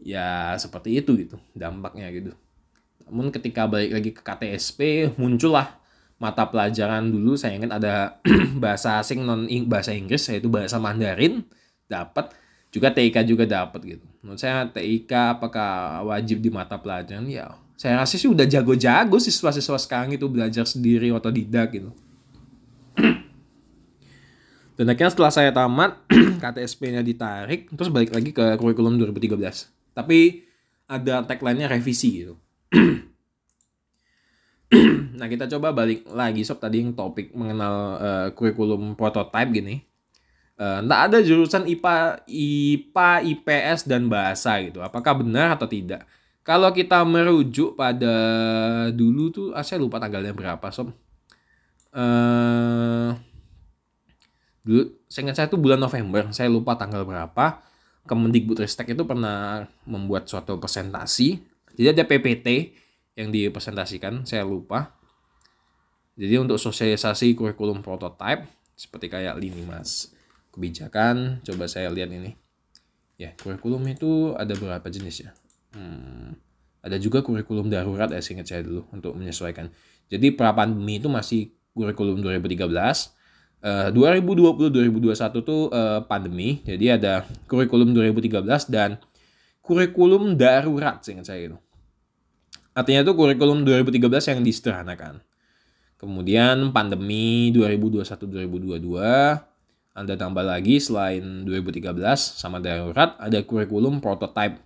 Ya 0.00 0.52
seperti 0.60 1.00
itu 1.00 1.16
gitu 1.16 1.36
dampaknya 1.56 2.12
gitu. 2.12 2.36
Namun 3.08 3.32
ketika 3.32 3.64
balik 3.64 3.90
lagi 3.96 4.10
ke 4.12 4.20
KTSP 4.20 5.10
muncullah 5.16 5.80
mata 6.20 6.44
pelajaran 6.44 7.08
dulu 7.08 7.32
saya 7.40 7.56
ingat 7.56 7.80
ada 7.80 8.20
bahasa 8.62 9.00
asing 9.00 9.24
non 9.24 9.48
bahasa 9.64 9.96
Inggris 9.96 10.28
yaitu 10.28 10.52
bahasa 10.52 10.76
Mandarin 10.76 11.40
dapat 11.88 12.36
juga 12.68 12.92
TIK 12.92 13.24
juga 13.24 13.48
dapat 13.48 13.80
gitu. 13.96 14.06
Menurut 14.20 14.36
saya 14.36 14.68
TIK 14.68 15.40
apakah 15.40 16.04
wajib 16.04 16.44
di 16.44 16.52
mata 16.52 16.76
pelajaran 16.76 17.24
ya 17.24 17.48
saya 17.80 18.04
rasa 18.04 18.20
sih 18.20 18.28
udah 18.28 18.44
jago-jago 18.44 19.16
siswa-siswa 19.16 19.80
sekarang 19.80 20.12
itu 20.12 20.28
belajar 20.28 20.68
sendiri 20.68 21.08
atau 21.16 21.32
tidak 21.32 21.72
gitu. 21.72 21.88
Dan 24.76 24.92
akhirnya 24.92 25.08
setelah 25.08 25.32
saya 25.32 25.48
tamat, 25.48 25.96
KTSP-nya 26.44 27.00
ditarik, 27.00 27.72
terus 27.72 27.88
balik 27.88 28.12
lagi 28.12 28.36
ke 28.36 28.60
kurikulum 28.60 29.00
2013. 29.00 29.96
Tapi 29.96 30.44
ada 30.92 31.24
tagline-nya 31.24 31.72
revisi 31.72 32.20
gitu. 32.20 32.36
nah 35.16 35.24
kita 35.24 35.48
coba 35.48 35.72
balik 35.72 36.04
lagi 36.12 36.44
sob 36.44 36.60
tadi 36.60 36.84
yang 36.84 36.92
topik 36.92 37.32
mengenal 37.32 37.74
uh, 37.96 38.28
kurikulum 38.36 38.92
prototype 38.92 39.56
gini. 39.56 39.80
Uh, 40.60 40.84
nggak 40.84 41.00
ada 41.08 41.18
jurusan 41.24 41.64
IPA, 41.64 42.28
IPA, 42.28 43.24
IPS 43.24 43.88
dan 43.88 44.12
bahasa 44.12 44.60
gitu. 44.60 44.84
Apakah 44.84 45.24
benar 45.24 45.56
atau 45.56 45.64
tidak? 45.64 46.04
Kalau 46.40 46.72
kita 46.72 47.04
merujuk 47.04 47.76
pada 47.76 48.14
dulu 48.90 49.28
tuh, 49.28 49.46
ah, 49.52 49.60
saya 49.60 49.76
lupa 49.76 50.00
tanggalnya 50.00 50.32
berapa, 50.32 50.66
sob. 50.72 50.96
Uh, 51.90 53.12
dulu, 54.64 54.96
saya 55.04 55.28
ingat 55.28 55.36
saya 55.36 55.48
tuh 55.52 55.60
bulan 55.60 55.76
November, 55.76 56.32
saya 56.32 56.48
lupa 56.48 56.80
tanggal 56.80 57.04
berapa. 57.04 57.60
Kemendikbudristek 58.08 58.96
itu 58.96 59.04
pernah 59.04 59.68
membuat 59.84 60.26
suatu 60.26 60.56
presentasi. 60.56 61.44
Jadi 61.76 61.88
ada 61.92 62.02
PPT 62.08 62.72
yang 63.20 63.28
dipresentasikan, 63.28 64.24
saya 64.24 64.42
lupa. 64.48 64.96
Jadi 66.16 66.40
untuk 66.40 66.56
sosialisasi 66.56 67.36
kurikulum 67.36 67.84
prototype 67.84 68.48
seperti 68.80 69.12
kayak 69.12 69.36
lini 69.36 69.60
mas 69.68 70.16
kebijakan, 70.56 71.44
coba 71.44 71.68
saya 71.68 71.92
lihat 71.92 72.08
ini. 72.08 72.32
Ya, 73.20 73.36
kurikulum 73.36 73.84
itu 73.92 74.32
ada 74.40 74.56
berapa 74.56 74.88
jenis 74.88 75.28
ya? 75.28 75.30
Hmm, 75.70 76.34
ada 76.80 76.96
juga 76.96 77.20
kurikulum 77.20 77.70
darurat 77.70 78.10
ya 78.10 78.18
seingat 78.18 78.48
saya 78.48 78.66
dulu 78.66 78.88
untuk 78.90 79.14
menyesuaikan. 79.14 79.70
Jadi 80.10 80.34
pra 80.34 80.50
pandemi 80.50 80.98
itu 80.98 81.06
masih 81.06 81.54
kurikulum 81.76 82.18
2013. 82.24 82.66
Uh, 83.60 83.92
2020-2021 83.92 85.44
tuh 85.44 85.68
uh, 85.68 86.00
pandemi, 86.08 86.64
jadi 86.64 86.96
ada 86.96 87.28
kurikulum 87.44 87.92
2013 87.92 88.40
dan 88.72 88.96
kurikulum 89.60 90.40
darurat 90.40 91.04
seingat 91.04 91.28
saya 91.28 91.52
itu. 91.52 91.58
Artinya 92.72 93.04
itu 93.04 93.12
kurikulum 93.12 93.68
2013 93.68 94.32
yang 94.32 94.40
disederhanakan. 94.40 95.20
Kemudian 96.00 96.72
pandemi 96.72 97.52
2021-2022 97.52 98.80
ada 99.92 100.14
tambah 100.16 100.40
lagi 100.40 100.80
selain 100.80 101.44
2013 101.44 101.92
sama 102.16 102.56
darurat 102.64 103.20
ada 103.20 103.44
kurikulum 103.44 104.00
prototype 104.00 104.56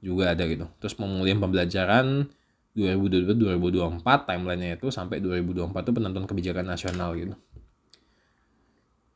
juga 0.00 0.32
ada 0.32 0.44
gitu. 0.48 0.66
Terus 0.80 0.96
pemulihan 0.96 1.38
pembelajaran 1.40 2.28
2022-2024 2.74 4.02
timelinenya 4.26 4.74
itu 4.80 4.88
sampai 4.88 5.18
2024 5.18 5.74
itu 5.74 5.92
penentuan 5.92 6.26
kebijakan 6.26 6.66
nasional 6.66 7.12
gitu. 7.18 7.34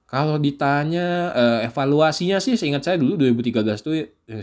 Kalau 0.05 0.39
ditanya 0.39 1.33
uh, 1.33 1.61
evaluasinya 1.65 2.39
sih 2.39 2.55
seingat 2.55 2.87
saya 2.87 3.01
dulu 3.01 3.19
2013 3.19 3.67
tuh 3.83 3.95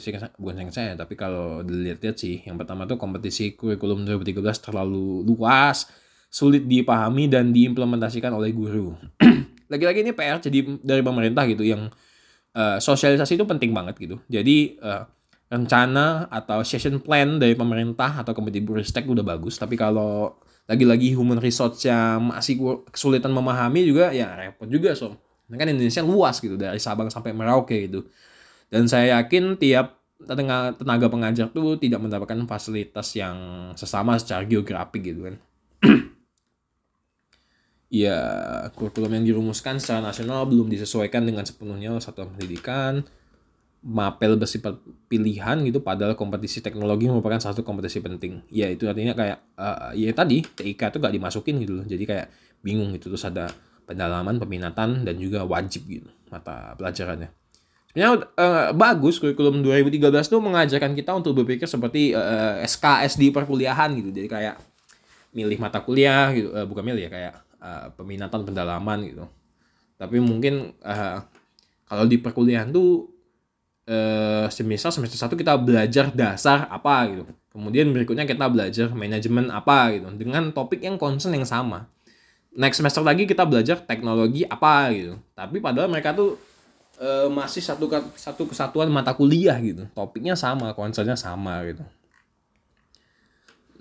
seingat, 0.02 0.36
bukan 0.36 0.58
seingat 0.58 0.76
saya 0.76 0.92
tapi 1.00 1.16
kalau 1.16 1.64
dilihat-lihat 1.64 2.18
sih 2.18 2.44
yang 2.44 2.60
pertama 2.60 2.84
tuh 2.90 3.00
kompetisi 3.00 3.56
kurikulum 3.56 4.04
2013 4.04 4.42
terlalu 4.68 5.24
luas, 5.24 5.88
sulit 6.28 6.66
dipahami 6.68 7.30
dan 7.32 7.56
diimplementasikan 7.56 8.34
oleh 8.36 8.52
guru. 8.52 8.98
Lagi-lagi 9.72 10.04
ini 10.04 10.12
PR 10.12 10.44
jadi 10.44 10.60
dari 10.82 11.04
pemerintah 11.06 11.48
gitu 11.48 11.64
yang 11.64 11.88
uh, 12.58 12.78
sosialisasi 12.82 13.40
itu 13.40 13.46
penting 13.48 13.72
banget 13.72 13.96
gitu. 13.96 14.20
Jadi 14.28 14.76
uh, 14.82 15.08
rencana 15.52 16.32
atau 16.32 16.64
session 16.64 17.04
plan 17.04 17.36
dari 17.36 17.60
pemerintah 17.60 18.24
atau 18.24 18.32
Kemendikbudristek 18.32 19.04
udah 19.04 19.22
bagus. 19.22 19.60
Tapi 19.60 19.76
kalau 19.76 20.40
lagi-lagi 20.64 21.12
human 21.12 21.44
resource-nya 21.44 22.24
masih 22.24 22.56
kesulitan 22.88 23.36
memahami 23.36 23.84
juga 23.84 24.16
ya 24.16 24.32
repot 24.40 24.72
juga 24.72 24.96
so. 24.96 25.20
Kan 25.52 25.68
Indonesia 25.68 26.00
luas 26.00 26.40
gitu 26.40 26.56
dari 26.56 26.80
Sabang 26.80 27.12
sampai 27.12 27.36
Merauke 27.36 27.92
gitu. 27.92 28.08
Dan 28.72 28.88
saya 28.88 29.20
yakin 29.20 29.60
tiap 29.60 30.00
tenaga, 30.80 31.12
pengajar 31.12 31.52
tuh 31.52 31.76
tidak 31.76 32.00
mendapatkan 32.00 32.40
fasilitas 32.48 33.12
yang 33.20 33.36
sesama 33.76 34.16
secara 34.16 34.48
geografik 34.48 35.04
gitu 35.04 35.28
kan. 35.28 35.36
Ya 37.92 38.16
kurikulum 38.72 39.20
yang 39.20 39.28
dirumuskan 39.28 39.76
secara 39.76 40.00
nasional 40.00 40.48
belum 40.48 40.72
disesuaikan 40.72 41.28
dengan 41.28 41.44
sepenuhnya 41.44 42.00
satuan 42.00 42.32
pendidikan 42.32 43.04
mapel 43.82 44.38
bersifat 44.38 44.78
pilihan 45.10 45.58
gitu 45.66 45.82
padahal 45.82 46.14
kompetisi 46.14 46.62
teknologi 46.62 47.10
merupakan 47.10 47.42
satu 47.42 47.66
kompetisi 47.66 47.98
penting. 47.98 48.46
Ya 48.54 48.70
itu 48.70 48.86
artinya 48.86 49.18
kayak 49.18 49.38
uh, 49.58 49.92
ya 49.98 50.14
tadi 50.14 50.46
TIK 50.46 50.94
itu 50.94 50.98
gak 51.02 51.14
dimasukin 51.18 51.56
gitu 51.66 51.74
loh. 51.82 51.86
Jadi 51.90 52.04
kayak 52.06 52.30
bingung 52.62 52.94
gitu 52.94 53.10
terus 53.10 53.26
ada 53.26 53.50
pendalaman 53.90 54.38
peminatan 54.38 55.02
dan 55.02 55.16
juga 55.18 55.42
wajib 55.44 55.90
gitu 55.90 56.10
mata 56.30 56.78
pelajarannya. 56.78 57.34
Sebenarnya 57.92 58.24
uh, 58.40 58.70
bagus 58.72 59.20
kurikulum 59.20 59.66
2013 59.66 60.14
tuh 60.30 60.40
mengajarkan 60.40 60.96
kita 60.96 61.12
untuk 61.12 61.44
berpikir 61.44 61.68
seperti 61.68 62.16
uh, 62.16 62.62
SKS 62.64 63.20
di 63.20 63.34
perkuliahan 63.34 63.92
gitu. 64.00 64.16
Jadi 64.16 64.30
kayak 64.30 64.56
milih 65.36 65.58
mata 65.60 65.84
kuliah 65.84 66.32
gitu 66.32 66.56
uh, 66.56 66.64
bukan 66.64 66.88
milih 66.88 67.08
ya 67.08 67.12
kayak 67.12 67.34
uh, 67.60 67.92
peminatan 67.98 68.48
pendalaman 68.48 69.04
gitu. 69.10 69.26
Tapi 70.00 70.24
mungkin 70.24 70.72
uh, 70.86 71.20
kalau 71.84 72.08
di 72.08 72.16
perkuliahan 72.16 72.72
tuh 72.72 73.11
eh, 73.92 74.46
semisal 74.48 74.90
semester 74.96 75.20
satu 75.20 75.36
kita 75.36 75.60
belajar 75.60 76.08
dasar 76.16 76.72
apa 76.72 76.96
gitu. 77.12 77.24
Kemudian 77.52 77.92
berikutnya 77.92 78.24
kita 78.24 78.48
belajar 78.48 78.88
manajemen 78.96 79.52
apa 79.52 79.92
gitu 79.92 80.08
dengan 80.16 80.56
topik 80.56 80.80
yang 80.80 80.96
concern 80.96 81.36
yang 81.36 81.44
sama. 81.44 81.92
Next 82.56 82.80
semester 82.80 83.04
lagi 83.04 83.28
kita 83.28 83.44
belajar 83.44 83.84
teknologi 83.84 84.48
apa 84.48 84.92
gitu. 84.96 85.20
Tapi 85.36 85.60
padahal 85.60 85.92
mereka 85.92 86.16
tuh 86.16 86.40
eh, 87.04 87.28
masih 87.28 87.60
satu 87.60 87.92
satu 88.16 88.48
kesatuan 88.48 88.88
mata 88.88 89.12
kuliah 89.12 89.60
gitu. 89.60 89.84
Topiknya 89.92 90.40
sama, 90.40 90.72
concernnya 90.72 91.20
sama 91.20 91.60
gitu. 91.68 91.84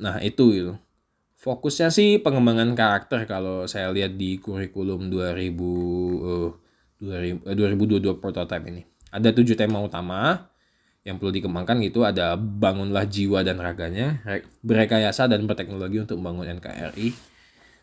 Nah, 0.00 0.19
itu 0.25 0.45
gitu. 0.57 0.75
Fokusnya 1.40 1.88
sih 1.88 2.21
pengembangan 2.21 2.76
karakter 2.76 3.25
kalau 3.25 3.64
saya 3.64 3.88
lihat 3.97 4.21
di 4.21 4.37
kurikulum 4.37 5.09
2000 5.09 5.57
uh, 6.21 6.52
2000 7.00 7.57
2022 7.57 8.21
prototype 8.21 8.61
ini 8.69 8.89
ada 9.11 9.29
tujuh 9.35 9.59
tema 9.59 9.83
utama 9.83 10.50
yang 11.07 11.17
perlu 11.17 11.33
dikembangkan 11.33 11.81
gitu 11.83 12.05
ada 12.05 12.37
bangunlah 12.37 13.09
jiwa 13.09 13.40
dan 13.40 13.57
raganya 13.59 14.21
berekayasa 14.61 15.26
dan 15.26 15.49
berteknologi 15.49 16.02
untuk 16.02 16.21
membangun 16.21 16.61
NKRI 16.61 17.31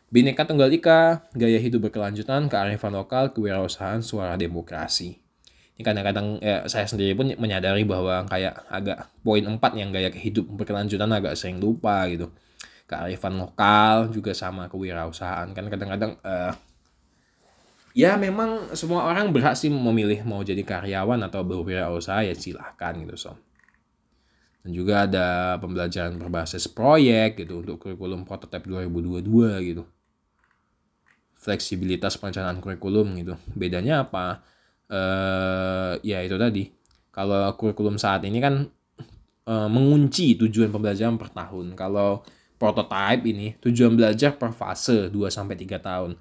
Bineka 0.08 0.48
Tunggal 0.48 0.72
Ika, 0.72 1.28
gaya 1.36 1.60
hidup 1.60 1.92
berkelanjutan, 1.92 2.48
kearifan 2.48 2.96
lokal, 2.96 3.36
kewirausahaan, 3.36 4.00
suara 4.00 4.40
demokrasi. 4.40 5.20
Ini 5.76 5.84
kadang-kadang 5.84 6.40
ya, 6.40 6.64
saya 6.72 6.88
sendiri 6.88 7.12
pun 7.12 7.28
menyadari 7.36 7.84
bahwa 7.84 8.24
kayak 8.24 8.56
agak 8.72 9.12
poin 9.20 9.44
4 9.44 9.60
yang 9.76 9.92
gaya 9.92 10.08
hidup 10.16 10.48
berkelanjutan 10.48 11.12
agak 11.12 11.36
sering 11.36 11.60
lupa 11.60 12.08
gitu. 12.08 12.32
Kearifan 12.88 13.36
lokal 13.36 14.08
juga 14.16 14.32
sama 14.32 14.72
kewirausahaan 14.72 15.52
kan 15.52 15.68
kadang-kadang 15.68 16.16
uh, 16.24 16.56
ya 17.98 18.14
memang 18.14 18.78
semua 18.78 19.10
orang 19.10 19.34
berhak 19.34 19.58
sih 19.58 19.74
memilih 19.74 20.22
mau 20.22 20.46
jadi 20.46 20.62
karyawan 20.62 21.18
atau 21.26 21.42
berwirausaha 21.42 22.22
ya 22.22 22.38
silahkan 22.38 22.94
gitu 23.02 23.18
so 23.18 23.34
dan 24.68 24.76
juga 24.76 25.08
ada 25.08 25.56
pembelajaran 25.64 26.20
berbasis 26.20 26.68
proyek 26.68 27.40
gitu 27.40 27.64
untuk 27.64 27.80
kurikulum 27.80 28.28
prototipe 28.28 28.68
2022 28.68 29.24
gitu. 29.64 29.88
Fleksibilitas 31.40 32.20
perencanaan 32.20 32.60
kurikulum 32.60 33.16
gitu. 33.16 33.40
Bedanya 33.56 34.04
apa? 34.04 34.44
Eh 34.92 36.04
ya 36.04 36.20
itu 36.20 36.36
tadi. 36.36 36.68
Kalau 37.16 37.48
kurikulum 37.56 37.96
saat 37.96 38.28
ini 38.28 38.44
kan 38.44 38.68
eh, 39.48 39.70
mengunci 39.72 40.36
tujuan 40.36 40.68
pembelajaran 40.68 41.16
per 41.16 41.32
tahun. 41.32 41.72
Kalau 41.72 42.28
prototipe 42.60 43.24
ini 43.24 43.56
tujuan 43.64 43.96
belajar 43.96 44.36
per 44.36 44.52
fase 44.52 45.08
2 45.08 45.16
sampai 45.32 45.56
3 45.56 45.80
tahun 45.80 46.12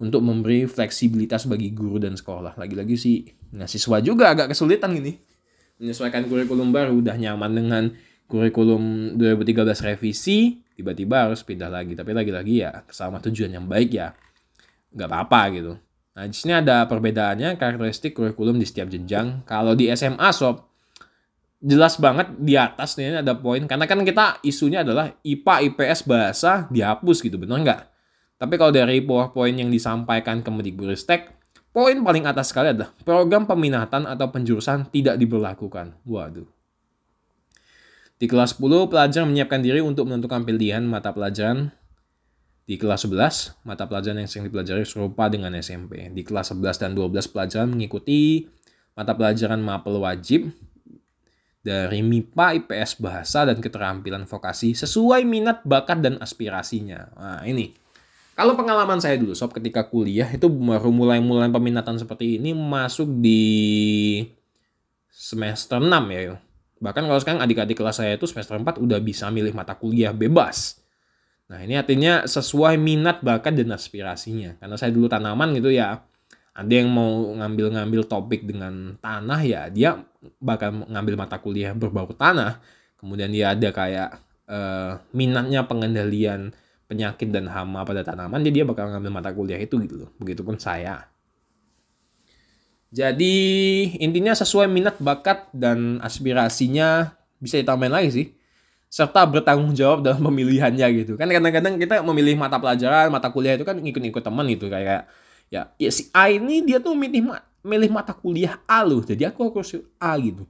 untuk 0.00 0.24
memberi 0.24 0.64
fleksibilitas 0.64 1.44
bagi 1.44 1.76
guru 1.76 2.00
dan 2.00 2.16
sekolah. 2.16 2.56
Lagi-lagi 2.56 2.96
sih 2.96 3.16
nah 3.52 3.68
siswa 3.68 4.00
juga 4.00 4.32
agak 4.32 4.56
kesulitan 4.56 4.96
ini. 4.96 5.20
Menyesuaikan 5.76 6.24
kurikulum 6.28 6.72
baru 6.72 6.96
udah 6.96 7.16
nyaman 7.16 7.52
dengan 7.52 7.84
kurikulum 8.28 9.14
2013 9.20 9.92
revisi 9.92 10.60
tiba-tiba 10.72 11.28
harus 11.28 11.44
pindah 11.44 11.68
lagi. 11.68 11.92
Tapi 11.92 12.16
lagi-lagi 12.16 12.64
ya 12.64 12.84
sama 12.88 13.20
tujuan 13.20 13.52
yang 13.52 13.68
baik 13.68 13.92
ya 13.92 14.16
nggak 14.96 15.08
apa-apa 15.08 15.40
gitu. 15.52 15.72
Nah 16.16 16.24
di 16.26 16.34
sini 16.34 16.56
ada 16.56 16.88
perbedaannya 16.88 17.60
karakteristik 17.60 18.16
kurikulum 18.16 18.56
di 18.56 18.64
setiap 18.64 18.88
jenjang. 18.88 19.44
Kalau 19.44 19.76
di 19.76 19.92
SMA 19.92 20.32
sob 20.32 20.64
jelas 21.60 22.00
banget 22.00 22.32
di 22.40 22.56
atas 22.56 22.96
nih 22.96 23.20
ada 23.20 23.36
poin. 23.36 23.68
Karena 23.68 23.84
kan 23.84 24.00
kita 24.00 24.40
isunya 24.40 24.80
adalah 24.80 25.12
IPA 25.20 25.76
IPS 25.76 26.08
bahasa 26.08 26.64
dihapus 26.72 27.20
gitu 27.20 27.36
benar 27.36 27.60
nggak 27.60 27.89
tapi 28.40 28.56
kalau 28.56 28.72
dari 28.72 29.04
PowerPoint 29.04 29.60
yang 29.60 29.68
disampaikan 29.68 30.40
ke 30.40 30.48
Mendikbudristek, 30.48 31.28
poin 31.76 32.00
paling 32.00 32.24
atas 32.24 32.48
sekali 32.48 32.72
adalah 32.72 32.88
program 33.04 33.44
peminatan 33.44 34.08
atau 34.08 34.32
penjurusan 34.32 34.88
tidak 34.88 35.20
diberlakukan. 35.20 36.00
Waduh. 36.08 36.48
Di 38.16 38.24
kelas 38.24 38.56
10, 38.56 38.88
pelajar 38.88 39.28
menyiapkan 39.28 39.60
diri 39.60 39.84
untuk 39.84 40.08
menentukan 40.08 40.48
pilihan 40.48 40.80
mata 40.80 41.12
pelajaran. 41.12 41.68
Di 42.64 42.80
kelas 42.80 43.04
11, 43.04 43.60
mata 43.68 43.84
pelajaran 43.84 44.24
yang 44.24 44.30
sering 44.30 44.48
dipelajari 44.48 44.88
serupa 44.88 45.28
dengan 45.28 45.52
SMP. 45.60 46.08
Di 46.08 46.24
kelas 46.24 46.56
11 46.56 46.80
dan 46.80 46.96
12, 46.96 47.28
pelajaran 47.28 47.68
mengikuti 47.68 48.48
mata 48.96 49.12
pelajaran 49.12 49.60
mapel 49.60 50.00
wajib 50.00 50.48
dari 51.60 52.00
MIPA, 52.00 52.64
IPS, 52.64 53.04
Bahasa, 53.04 53.44
dan 53.44 53.60
Keterampilan 53.60 54.24
Vokasi 54.24 54.72
sesuai 54.72 55.28
minat, 55.28 55.60
bakat, 55.64 56.00
dan 56.00 56.16
aspirasinya. 56.20 57.12
Nah, 57.16 57.40
ini 57.44 57.76
kalau 58.40 58.56
pengalaman 58.56 58.96
saya 59.04 59.20
dulu 59.20 59.36
sob 59.36 59.52
ketika 59.52 59.84
kuliah 59.84 60.24
itu 60.24 60.48
baru 60.48 60.88
mulai-mulai 60.88 61.52
peminatan 61.52 62.00
seperti 62.00 62.40
ini 62.40 62.56
masuk 62.56 63.20
di 63.20 64.24
semester 65.12 65.76
6 65.76 65.92
ya. 66.08 66.40
Bahkan 66.80 67.04
kalau 67.04 67.20
sekarang 67.20 67.44
adik-adik 67.44 67.76
kelas 67.76 68.00
saya 68.00 68.16
itu 68.16 68.24
semester 68.24 68.56
4 68.56 68.80
udah 68.80 68.96
bisa 69.04 69.28
milih 69.28 69.52
mata 69.52 69.76
kuliah 69.76 70.16
bebas. 70.16 70.80
Nah 71.52 71.60
ini 71.60 71.76
artinya 71.76 72.24
sesuai 72.24 72.80
minat, 72.80 73.20
bakat, 73.20 73.60
dan 73.60 73.76
aspirasinya. 73.76 74.56
Karena 74.56 74.80
saya 74.80 74.88
dulu 74.88 75.04
tanaman 75.04 75.52
gitu 75.60 75.68
ya, 75.68 76.00
ada 76.56 76.72
yang 76.72 76.88
mau 76.88 77.36
ngambil-ngambil 77.36 78.08
topik 78.08 78.48
dengan 78.48 78.96
tanah 79.04 79.40
ya, 79.44 79.68
dia 79.68 80.00
bakal 80.40 80.88
ngambil 80.88 81.20
mata 81.20 81.36
kuliah 81.36 81.76
berbau 81.76 82.08
tanah. 82.16 82.56
Kemudian 82.96 83.28
dia 83.28 83.52
ada 83.52 83.68
kayak 83.68 84.16
uh, 84.48 84.96
minatnya 85.12 85.68
pengendalian 85.68 86.56
penyakit 86.90 87.30
dan 87.30 87.46
hama 87.46 87.86
pada 87.86 88.02
tanaman, 88.02 88.42
jadi 88.42 88.62
dia 88.62 88.64
bakal 88.66 88.90
ngambil 88.90 89.12
mata 89.14 89.30
kuliah 89.30 89.62
itu 89.62 89.78
gitu 89.86 90.04
loh. 90.04 90.10
Begitupun 90.18 90.58
saya. 90.58 91.06
Jadi 92.90 93.38
intinya 94.02 94.34
sesuai 94.34 94.66
minat, 94.66 94.98
bakat, 94.98 95.46
dan 95.54 96.02
aspirasinya 96.02 97.14
bisa 97.38 97.62
ditambahin 97.62 97.94
lagi 97.94 98.10
sih. 98.10 98.26
Serta 98.90 99.22
bertanggung 99.22 99.70
jawab 99.78 100.02
dalam 100.02 100.18
pemilihannya 100.26 100.86
gitu. 101.06 101.14
Kan 101.14 101.30
kadang-kadang 101.30 101.78
kita 101.78 102.02
memilih 102.02 102.34
mata 102.34 102.58
pelajaran, 102.58 103.06
mata 103.14 103.30
kuliah 103.30 103.54
itu 103.54 103.62
kan 103.62 103.78
ngikut-ngikut 103.78 104.26
teman 104.26 104.44
gitu. 104.50 104.66
Kayak 104.66 105.06
ya, 105.46 105.70
ya 105.78 105.90
si 105.94 106.10
A 106.10 106.26
ini 106.26 106.66
dia 106.66 106.82
tuh 106.82 106.98
milih, 106.98 107.30
milih 107.62 107.90
mata 107.94 108.10
kuliah 108.10 108.58
A 108.66 108.82
loh. 108.82 109.06
Jadi 109.06 109.22
aku 109.22 109.46
harus 109.54 109.78
A 110.02 110.18
gitu 110.18 110.42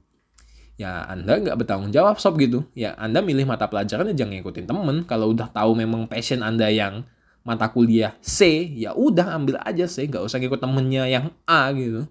ya 0.81 1.05
Anda 1.05 1.37
nggak 1.37 1.61
bertanggung 1.61 1.93
jawab 1.93 2.17
sob 2.17 2.41
gitu. 2.41 2.65
Ya 2.73 2.97
Anda 2.97 3.21
milih 3.21 3.45
mata 3.45 3.69
pelajaran 3.69 4.09
ya 4.09 4.25
jangan 4.25 4.41
ngikutin 4.41 4.65
temen. 4.65 4.97
Kalau 5.05 5.29
udah 5.29 5.45
tahu 5.53 5.77
memang 5.77 6.09
passion 6.09 6.41
Anda 6.41 6.73
yang 6.73 7.05
mata 7.45 7.69
kuliah 7.69 8.17
C, 8.21 8.69
ya 8.73 8.97
udah 8.97 9.37
ambil 9.37 9.61
aja 9.61 9.85
C, 9.85 10.09
nggak 10.09 10.25
usah 10.25 10.41
ngikut 10.41 10.57
temennya 10.61 11.05
yang 11.05 11.29
A 11.45 11.69
gitu. 11.77 12.09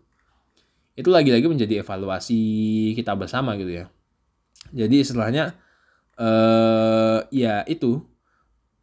Itu 0.94 1.10
lagi-lagi 1.10 1.46
menjadi 1.50 1.82
evaluasi 1.82 2.38
kita 2.94 3.18
bersama 3.18 3.58
gitu 3.58 3.82
ya. 3.82 3.86
Jadi 4.70 5.02
istilahnya 5.02 5.58
eh 6.20 7.18
ya 7.34 7.64
itu 7.66 8.04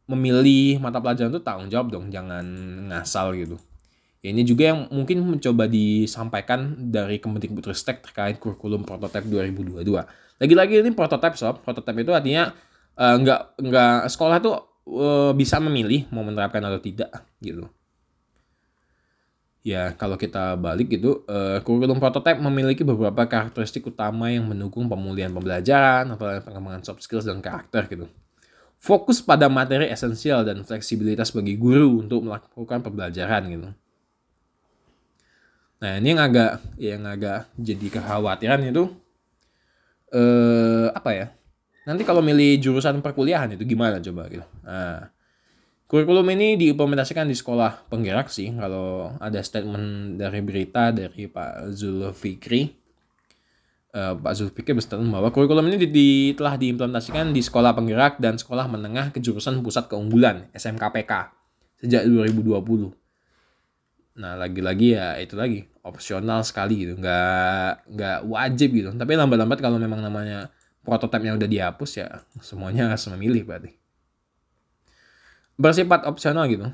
memilih 0.07 0.79
mata 0.79 1.03
pelajaran 1.03 1.31
itu 1.35 1.43
tanggung 1.43 1.69
jawab 1.71 1.91
dong, 1.91 2.11
jangan 2.11 2.43
ngasal 2.91 3.35
gitu. 3.35 3.59
Ini 4.25 4.41
juga 4.41 4.73
yang 4.73 4.89
mungkin 4.89 5.21
mencoba 5.21 5.69
disampaikan 5.69 6.89
dari 6.89 7.21
Kemendikbudristek 7.21 8.01
terkait 8.01 8.41
kurikulum 8.41 8.81
prototipe 8.81 9.29
2022. 9.29 9.85
Lagi-lagi 10.41 10.73
ini 10.81 10.89
prototipe 10.89 11.37
sob, 11.37 11.61
prototipe 11.61 12.01
itu 12.01 12.13
artinya 12.17 12.49
uh, 12.97 13.15
nggak 13.21 13.61
nggak 13.61 13.97
sekolah 14.09 14.37
tuh 14.41 14.55
uh, 14.89 15.31
bisa 15.37 15.61
memilih 15.61 16.09
mau 16.09 16.25
menerapkan 16.25 16.65
atau 16.65 16.81
tidak 16.81 17.13
gitu. 17.45 17.69
Ya 19.61 19.93
kalau 19.93 20.17
kita 20.17 20.57
balik 20.57 20.97
gitu, 20.97 21.21
uh, 21.29 21.61
kurikulum 21.61 22.01
prototipe 22.01 22.41
memiliki 22.41 22.81
beberapa 22.81 23.21
karakteristik 23.29 23.85
utama 23.85 24.33
yang 24.33 24.49
mendukung 24.49 24.89
pemulihan 24.89 25.29
pembelajaran 25.29 26.09
atau 26.09 26.25
pengembangan 26.41 26.81
soft 26.81 27.05
skills 27.05 27.29
dan 27.29 27.37
karakter 27.37 27.85
gitu. 27.85 28.09
Fokus 28.81 29.21
pada 29.21 29.45
materi 29.45 29.93
esensial 29.93 30.41
dan 30.41 30.65
fleksibilitas 30.65 31.29
bagi 31.33 31.53
guru 31.53 32.01
untuk 32.01 32.25
melakukan 32.25 32.81
pembelajaran 32.81 33.45
gitu 33.53 33.69
Nah 35.77 36.01
ini 36.01 36.13
yang 36.13 36.21
agak 36.21 36.51
yang 36.81 37.03
agak 37.05 37.39
jadi 37.57 37.87
kekhawatiran 37.99 38.61
itu 38.65 38.89
eh 40.13 40.87
apa 40.91 41.09
ya? 41.13 41.27
Nanti 41.87 42.03
kalau 42.03 42.19
milih 42.19 42.59
jurusan 42.59 42.99
perkuliahan 42.99 43.55
itu 43.55 43.63
gimana 43.63 44.03
coba 44.03 44.27
gitu. 44.27 44.43
Nah, 44.67 45.07
kurikulum 45.87 46.27
ini 46.35 46.59
diimplementasikan 46.59 47.23
di 47.23 47.35
sekolah 47.35 47.87
penggerak 47.87 48.27
sih 48.27 48.51
kalau 48.51 49.15
ada 49.23 49.39
statement 49.39 50.19
dari 50.19 50.43
berita 50.43 50.91
dari 50.91 51.31
Pak 51.31 51.71
Zulfikri 51.71 52.67
uh, 53.95 54.13
Pak 54.19 54.33
Zulfikri 54.35 54.75
berstatement 54.75 55.09
bahwa 55.09 55.31
kurikulum 55.31 55.65
ini 55.71 55.77
di, 55.79 55.87
di, 55.87 56.09
telah 56.35 56.59
diimplementasikan 56.59 57.31
di 57.31 57.39
sekolah 57.39 57.71
penggerak 57.71 58.19
dan 58.19 58.35
sekolah 58.35 58.67
menengah 58.67 59.15
kejurusan 59.15 59.63
pusat 59.63 59.87
keunggulan 59.87 60.51
SMKPK 60.51 61.31
sejak 61.79 62.03
2020 62.03 63.06
Nah 64.17 64.33
lagi-lagi 64.33 64.97
ya 64.97 65.13
itu 65.21 65.37
lagi 65.37 65.69
opsional 65.85 66.41
sekali 66.41 66.83
gitu, 66.83 66.93
nggak 66.97 67.87
nggak 67.93 68.17
wajib 68.25 68.69
gitu. 68.73 68.89
Tapi 68.97 69.13
lambat-lambat 69.13 69.61
kalau 69.61 69.77
memang 69.77 70.01
namanya 70.01 70.49
prototipenya 70.81 71.37
udah 71.37 71.49
dihapus 71.49 71.91
ya 72.01 72.07
semuanya 72.41 72.91
harus 72.91 73.05
memilih 73.13 73.45
berarti. 73.45 73.77
Bersifat 75.57 76.09
opsional 76.09 76.49
gitu. 76.49 76.65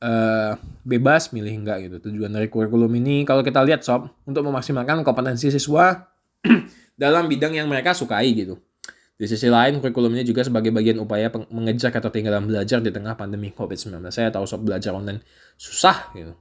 Uh, 0.00 0.56
bebas 0.84 1.32
milih 1.32 1.64
enggak 1.64 1.88
gitu. 1.88 1.96
Tujuan 2.08 2.32
dari 2.32 2.52
kurikulum 2.52 2.92
ini 3.00 3.24
kalau 3.24 3.40
kita 3.40 3.64
lihat 3.64 3.80
sob 3.84 4.12
untuk 4.28 4.44
memaksimalkan 4.44 5.00
kompetensi 5.00 5.48
siswa 5.48 6.08
dalam 7.02 7.24
bidang 7.28 7.56
yang 7.56 7.68
mereka 7.68 7.96
sukai 7.96 8.32
gitu. 8.36 8.60
Di 9.20 9.28
sisi 9.28 9.52
lain, 9.52 9.84
kurikulum 9.84 10.16
ini 10.16 10.24
juga 10.24 10.40
sebagai 10.40 10.72
bagian 10.72 10.96
upaya 10.96 11.28
mengejar 11.52 11.92
ketertinggalan 11.92 12.48
belajar 12.48 12.80
di 12.80 12.88
tengah 12.88 13.20
pandemi 13.20 13.52
COVID-19. 13.52 14.00
Saya 14.08 14.32
tahu 14.32 14.48
sob 14.48 14.64
belajar 14.64 14.96
online 14.96 15.20
susah 15.60 16.08
gitu 16.16 16.32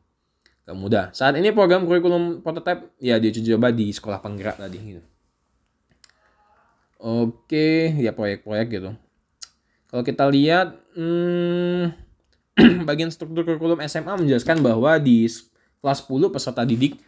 mudah. 0.75 1.09
Saat 1.15 1.37
ini 1.37 1.53
program 1.53 1.87
kurikulum 1.87 2.43
prototipe 2.43 2.93
ya 3.01 3.17
diuji 3.17 3.45
coba 3.55 3.71
di 3.73 3.89
sekolah 3.89 4.19
penggerak 4.19 4.59
tadi 4.59 4.77
gitu. 4.77 5.03
Oke, 6.99 7.95
ya 7.95 8.11
proyek-proyek 8.11 8.67
gitu. 8.75 8.91
Kalau 9.87 10.03
kita 10.03 10.27
lihat 10.27 10.75
hmm, 10.93 11.95
bagian 12.89 13.09
struktur 13.09 13.47
kurikulum 13.47 13.79
SMA 13.87 14.19
menjelaskan 14.19 14.59
bahwa 14.59 14.99
di 14.99 15.25
kelas 15.79 16.03
10 16.03 16.33
peserta 16.35 16.67
didik 16.67 16.99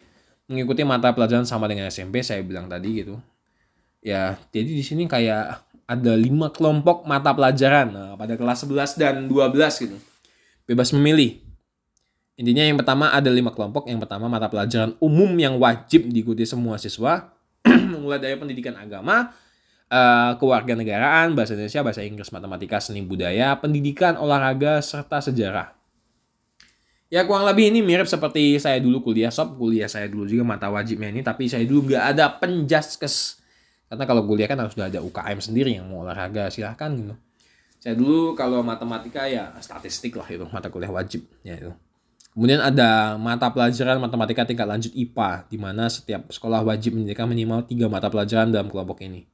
mengikuti 0.47 0.88
mata 0.88 1.12
pelajaran 1.12 1.43
sama 1.43 1.67
dengan 1.67 1.91
SMP 1.91 2.24
saya 2.24 2.39
bilang 2.39 2.71
tadi 2.71 3.04
gitu. 3.04 3.19
Ya, 4.02 4.39
jadi 4.50 4.71
di 4.71 4.82
sini 4.82 5.06
kayak 5.06 5.62
ada 5.86 6.13
lima 6.15 6.50
kelompok 6.50 7.04
mata 7.04 7.36
pelajaran 7.36 7.91
nah, 7.91 8.13
pada 8.15 8.39
kelas 8.39 8.63
11 8.63 8.95
dan 8.97 9.15
12 9.28 9.84
gitu 9.84 9.97
bebas 10.71 10.95
memilih. 10.95 11.43
Intinya 12.39 12.63
yang 12.63 12.78
pertama 12.80 13.12
ada 13.12 13.28
lima 13.28 13.52
kelompok. 13.52 13.88
Yang 13.91 14.08
pertama 14.08 14.32
mata 14.32 14.48
pelajaran 14.48 14.96
umum 15.04 15.30
yang 15.36 15.60
wajib 15.60 16.08
diikuti 16.08 16.48
semua 16.48 16.80
siswa. 16.80 17.36
Mulai 18.02 18.17
dari 18.17 18.36
pendidikan 18.39 18.74
agama, 18.80 19.30
uh, 19.91 20.32
kewarganegaraan, 20.39 21.38
bahasa 21.38 21.54
Indonesia, 21.54 21.86
bahasa 21.86 22.02
Inggris, 22.02 22.34
matematika, 22.34 22.82
seni 22.82 23.06
budaya, 23.06 23.54
pendidikan, 23.60 24.17
olahraga, 24.17 24.82
serta 24.82 25.22
sejarah. 25.22 25.78
Ya 27.12 27.28
kurang 27.28 27.44
lebih 27.44 27.76
ini 27.76 27.84
mirip 27.84 28.08
seperti 28.08 28.56
saya 28.56 28.80
dulu 28.80 29.04
kuliah 29.12 29.36
sob, 29.36 29.60
kuliah 29.60 29.91
saya 29.91 30.08
dulu 30.08 30.24
juga 30.32 30.48
mata 30.48 30.72
wajibnya 30.72 31.12
ini, 31.12 31.20
tapi 31.20 31.52
saya 31.52 31.67
dulu 31.67 31.91
nggak 31.91 32.06
ada 32.15 32.26
penjaskes. 32.39 33.44
Karena 33.91 34.08
kalau 34.08 34.24
kuliah 34.24 34.48
kan 34.48 34.56
harus 34.63 34.80
ada 34.80 35.04
UKM 35.04 35.44
sendiri 35.44 35.76
yang 35.76 35.91
mau 35.91 36.08
olahraga 36.08 36.48
silahkan 36.48 36.88
gitu. 36.96 37.12
Saya 37.84 38.00
dulu 38.00 38.32
kalau 38.39 38.63
matematika 38.63 39.28
ya 39.28 39.52
statistik 39.60 40.15
lah 40.15 40.24
itu 40.32 40.48
mata 40.48 40.72
kuliah 40.72 40.88
wajib 40.88 41.28
ya 41.44 41.60
itu. 41.60 41.76
Kemudian 42.32 42.63
ada 42.63 43.20
mata 43.20 43.52
pelajaran 43.52 44.00
matematika 44.00 44.48
tingkat 44.48 44.63
lanjut 44.63 44.91
IPA, 44.96 45.52
di 45.52 45.58
mana 45.60 45.91
setiap 45.91 46.32
sekolah 46.32 46.63
wajib 46.63 46.96
menyediakan 46.96 47.28
minimal 47.28 47.60
tiga 47.67 47.91
mata 47.91 48.08
pelajaran 48.08 48.56
dalam 48.56 48.72
kelompok 48.72 49.04
ini. 49.04 49.28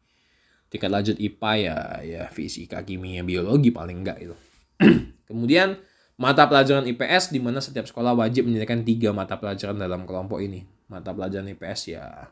Tingkat 0.67 0.89
lanjut 0.89 1.15
IPA 1.21 1.51
ya 1.61 1.77
ya 2.03 2.23
fisika, 2.33 2.81
kimia, 2.81 3.21
biologi 3.21 3.69
paling 3.69 4.01
enggak 4.01 4.17
itu. 4.19 4.35
Kemudian 5.29 5.77
Mata 6.17 6.49
pelajaran 6.49 6.89
IPS 6.89 7.29
di 7.29 7.37
mana 7.37 7.61
setiap 7.61 7.85
sekolah 7.85 8.17
wajib 8.17 8.49
menyediakan 8.49 8.81
tiga 8.81 9.13
mata 9.13 9.37
pelajaran 9.37 9.77
dalam 9.77 10.01
kelompok 10.09 10.41
ini. 10.41 10.65
Mata 10.89 11.13
pelajaran 11.13 11.45
IPS 11.53 11.93
ya 11.93 12.25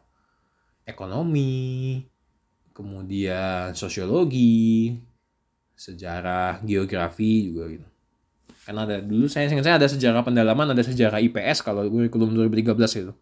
ekonomi, 0.90 2.02
kemudian 2.74 3.78
sosiologi, 3.78 4.98
sejarah, 5.78 6.66
geografi 6.66 7.54
juga 7.54 7.64
gitu. 7.78 7.88
Karena 8.66 8.82
ada 8.90 8.98
dulu 8.98 9.30
saya 9.30 9.46
ingat 9.46 9.62
saya 9.62 9.78
ada 9.78 9.86
sejarah 9.86 10.26
pendalaman, 10.26 10.74
ada 10.74 10.82
sejarah 10.82 11.22
IPS 11.22 11.62
kalau 11.62 11.86
kurikulum 11.86 12.34
2013 12.34 13.06
itu. 13.06 13.14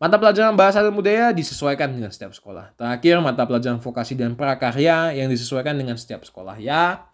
Mata 0.00 0.16
pelajaran 0.16 0.56
bahasa 0.56 0.80
dan 0.80 0.94
budaya 0.96 1.28
disesuaikan 1.34 1.92
dengan 1.92 2.08
setiap 2.08 2.32
sekolah. 2.32 2.72
Terakhir, 2.72 3.20
mata 3.20 3.44
pelajaran 3.44 3.82
vokasi 3.82 4.16
dan 4.16 4.32
prakarya 4.32 5.12
yang 5.12 5.28
disesuaikan 5.28 5.76
dengan 5.76 6.00
setiap 6.00 6.24
sekolah. 6.24 6.56
Ya, 6.56 7.10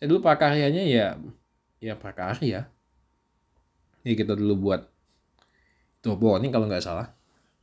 saya 0.00 0.08
dulu 0.16 0.24
prakaryanya 0.24 0.80
ya 0.88 1.06
ya 1.76 1.92
prakarya 1.92 2.72
ini 4.00 4.16
kita 4.16 4.32
dulu 4.32 4.56
buat 4.56 4.88
ini 6.00 6.48
kalau 6.48 6.64
nggak 6.64 6.80
salah 6.80 7.12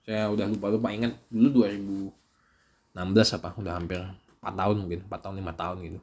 saya 0.06 0.30
udah 0.30 0.46
lupa 0.46 0.70
lupa 0.70 0.94
ingat 0.94 1.18
dulu 1.34 1.66
2016 1.66 3.38
apa 3.42 3.58
udah 3.58 3.74
hampir 3.74 3.98
4 4.38 4.54
tahun 4.54 4.76
mungkin 4.86 5.00
4 5.10 5.18
tahun 5.18 5.36
5 5.42 5.62
tahun 5.62 5.78
gitu 5.82 6.00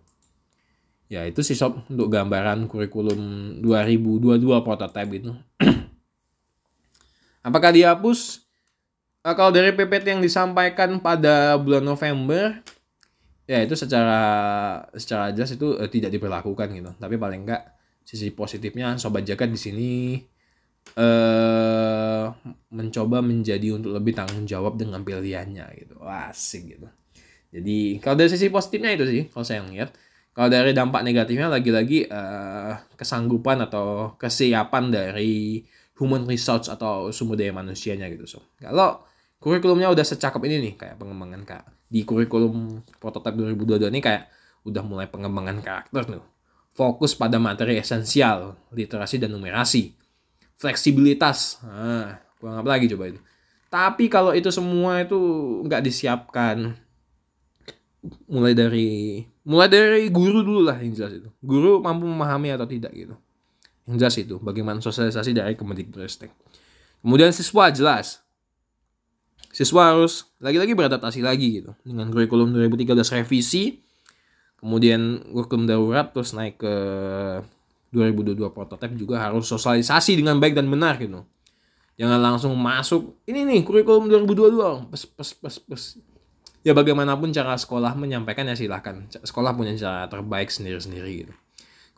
ya 1.13 1.23
itu 1.29 1.45
sih 1.45 1.55
sob 1.55 1.85
untuk 1.89 2.09
gambaran 2.09 2.67
kurikulum 2.67 3.21
2022 3.61 4.41
prototype 4.67 5.11
itu 5.13 5.33
apakah 7.45 7.71
dihapus? 7.71 8.41
Nah, 9.25 9.37
kalau 9.37 9.53
dari 9.53 9.77
PPT 9.77 10.17
yang 10.17 10.25
disampaikan 10.25 10.99
pada 10.99 11.61
bulan 11.61 11.85
November 11.85 12.65
ya 13.45 13.61
itu 13.61 13.77
secara 13.77 14.21
secara 14.97 15.29
jelas 15.37 15.53
itu 15.53 15.77
eh, 15.77 15.89
tidak 15.93 16.11
diberlakukan 16.17 16.73
gitu. 16.73 16.91
Tapi 16.97 17.21
paling 17.21 17.45
enggak 17.45 17.77
sisi 18.05 18.33
positifnya 18.33 18.97
sobat 18.97 19.29
jagat 19.29 19.53
di 19.53 19.61
sini 19.61 19.93
eh 20.97 22.25
mencoba 22.69 23.25
menjadi 23.25 23.73
untuk 23.73 23.97
lebih 23.97 24.13
tanggung 24.13 24.45
jawab 24.45 24.77
dengan 24.81 25.05
pilihannya 25.05 25.65
gitu. 25.85 26.01
Asik 26.05 26.77
gitu. 26.77 26.89
Jadi 27.55 28.03
kalau 28.05 28.17
dari 28.19 28.29
sisi 28.33 28.49
positifnya 28.53 28.93
itu 28.93 29.05
sih 29.09 29.23
kalau 29.33 29.45
saya 29.47 29.65
lihat 29.65 29.97
kalau 30.35 30.51
dari 30.51 30.75
dampak 30.75 31.07
negatifnya 31.07 31.47
lagi-lagi 31.47 32.11
uh, 32.11 32.75
kesanggupan 32.99 33.63
atau 33.65 34.19
kesiapan 34.19 34.91
dari 34.91 35.63
human 35.95 36.27
resource 36.27 36.67
atau 36.67 37.15
sumber 37.15 37.39
daya 37.39 37.55
manusianya 37.55 38.11
gitu 38.11 38.27
so 38.27 38.39
kalau 38.59 39.01
kurikulumnya 39.39 39.89
udah 39.95 40.03
secakep 40.03 40.43
ini 40.51 40.57
nih 40.71 40.75
kayak 40.75 40.95
pengembangan 40.99 41.47
kak 41.47 41.65
di 41.87 42.03
kurikulum 42.03 42.83
prototipe 42.99 43.39
2022 43.55 43.95
ini 43.95 44.01
kayak 44.03 44.27
udah 44.67 44.83
mulai 44.83 45.07
pengembangan 45.07 45.63
karakter 45.63 46.11
nih 46.11 46.35
fokus 46.75 47.15
pada 47.15 47.39
materi 47.39 47.79
esensial, 47.79 48.59
literasi 48.75 49.23
dan 49.23 49.33
numerasi. 49.33 49.95
Fleksibilitas, 50.59 51.63
nah, 51.63 52.19
kurang 52.39 52.63
apa 52.63 52.69
lagi 52.79 52.91
coba 52.91 53.11
itu. 53.11 53.21
Tapi 53.71 54.07
kalau 54.07 54.35
itu 54.35 54.51
semua 54.55 55.03
itu 55.03 55.19
nggak 55.67 55.83
disiapkan, 55.83 56.79
mulai 58.31 58.55
dari 58.55 59.23
mulai 59.45 59.69
dari 59.69 60.09
guru 60.09 60.41
dulu 60.41 60.65
lah 60.65 60.81
yang 60.81 60.97
jelas 60.97 61.21
itu. 61.21 61.29
Guru 61.45 61.81
mampu 61.85 62.09
memahami 62.09 62.53
atau 62.53 62.65
tidak 62.65 62.93
gitu. 62.97 63.15
Yang 63.85 63.97
jelas 64.01 64.17
itu, 64.17 64.37
bagaimana 64.41 64.81
sosialisasi 64.81 65.37
dari 65.37 65.55
Kemendikbudristek. 65.55 66.33
Kemudian 67.05 67.31
siswa 67.37 67.69
jelas. 67.69 68.25
Siswa 69.53 69.93
harus 69.95 70.27
lagi-lagi 70.43 70.75
beradaptasi 70.75 71.23
lagi 71.23 71.63
gitu 71.63 71.73
dengan 71.87 72.11
kurikulum 72.11 72.51
2013 72.53 73.23
revisi 73.23 73.85
kemudian 74.65 75.21
kurikulum 75.29 75.69
darurat 75.69 76.09
terus 76.09 76.33
naik 76.33 76.57
ke 76.57 76.75
2022 77.93 78.49
prototipe 78.49 78.97
juga 78.97 79.21
harus 79.21 79.45
sosialisasi 79.45 80.17
dengan 80.17 80.41
baik 80.41 80.57
dan 80.57 80.65
benar 80.73 80.97
gitu 80.97 81.21
jangan 82.01 82.17
langsung 82.17 82.57
masuk 82.57 83.21
ini 83.29 83.45
nih 83.45 83.61
kurikulum 83.61 84.09
2022 84.09 84.89
pes 84.89 85.05
pes 85.05 85.31
pes 85.37 85.57
pes 85.61 85.83
ya 86.65 86.73
bagaimanapun 86.73 87.31
cara 87.31 87.55
sekolah 87.55 87.95
menyampaikan 87.95 88.49
ya 88.49 88.57
silahkan 88.57 89.05
sekolah 89.23 89.53
punya 89.55 89.77
cara 89.77 90.09
terbaik 90.09 90.49
sendiri 90.49 90.81
sendiri 90.81 91.11
gitu 91.23 91.33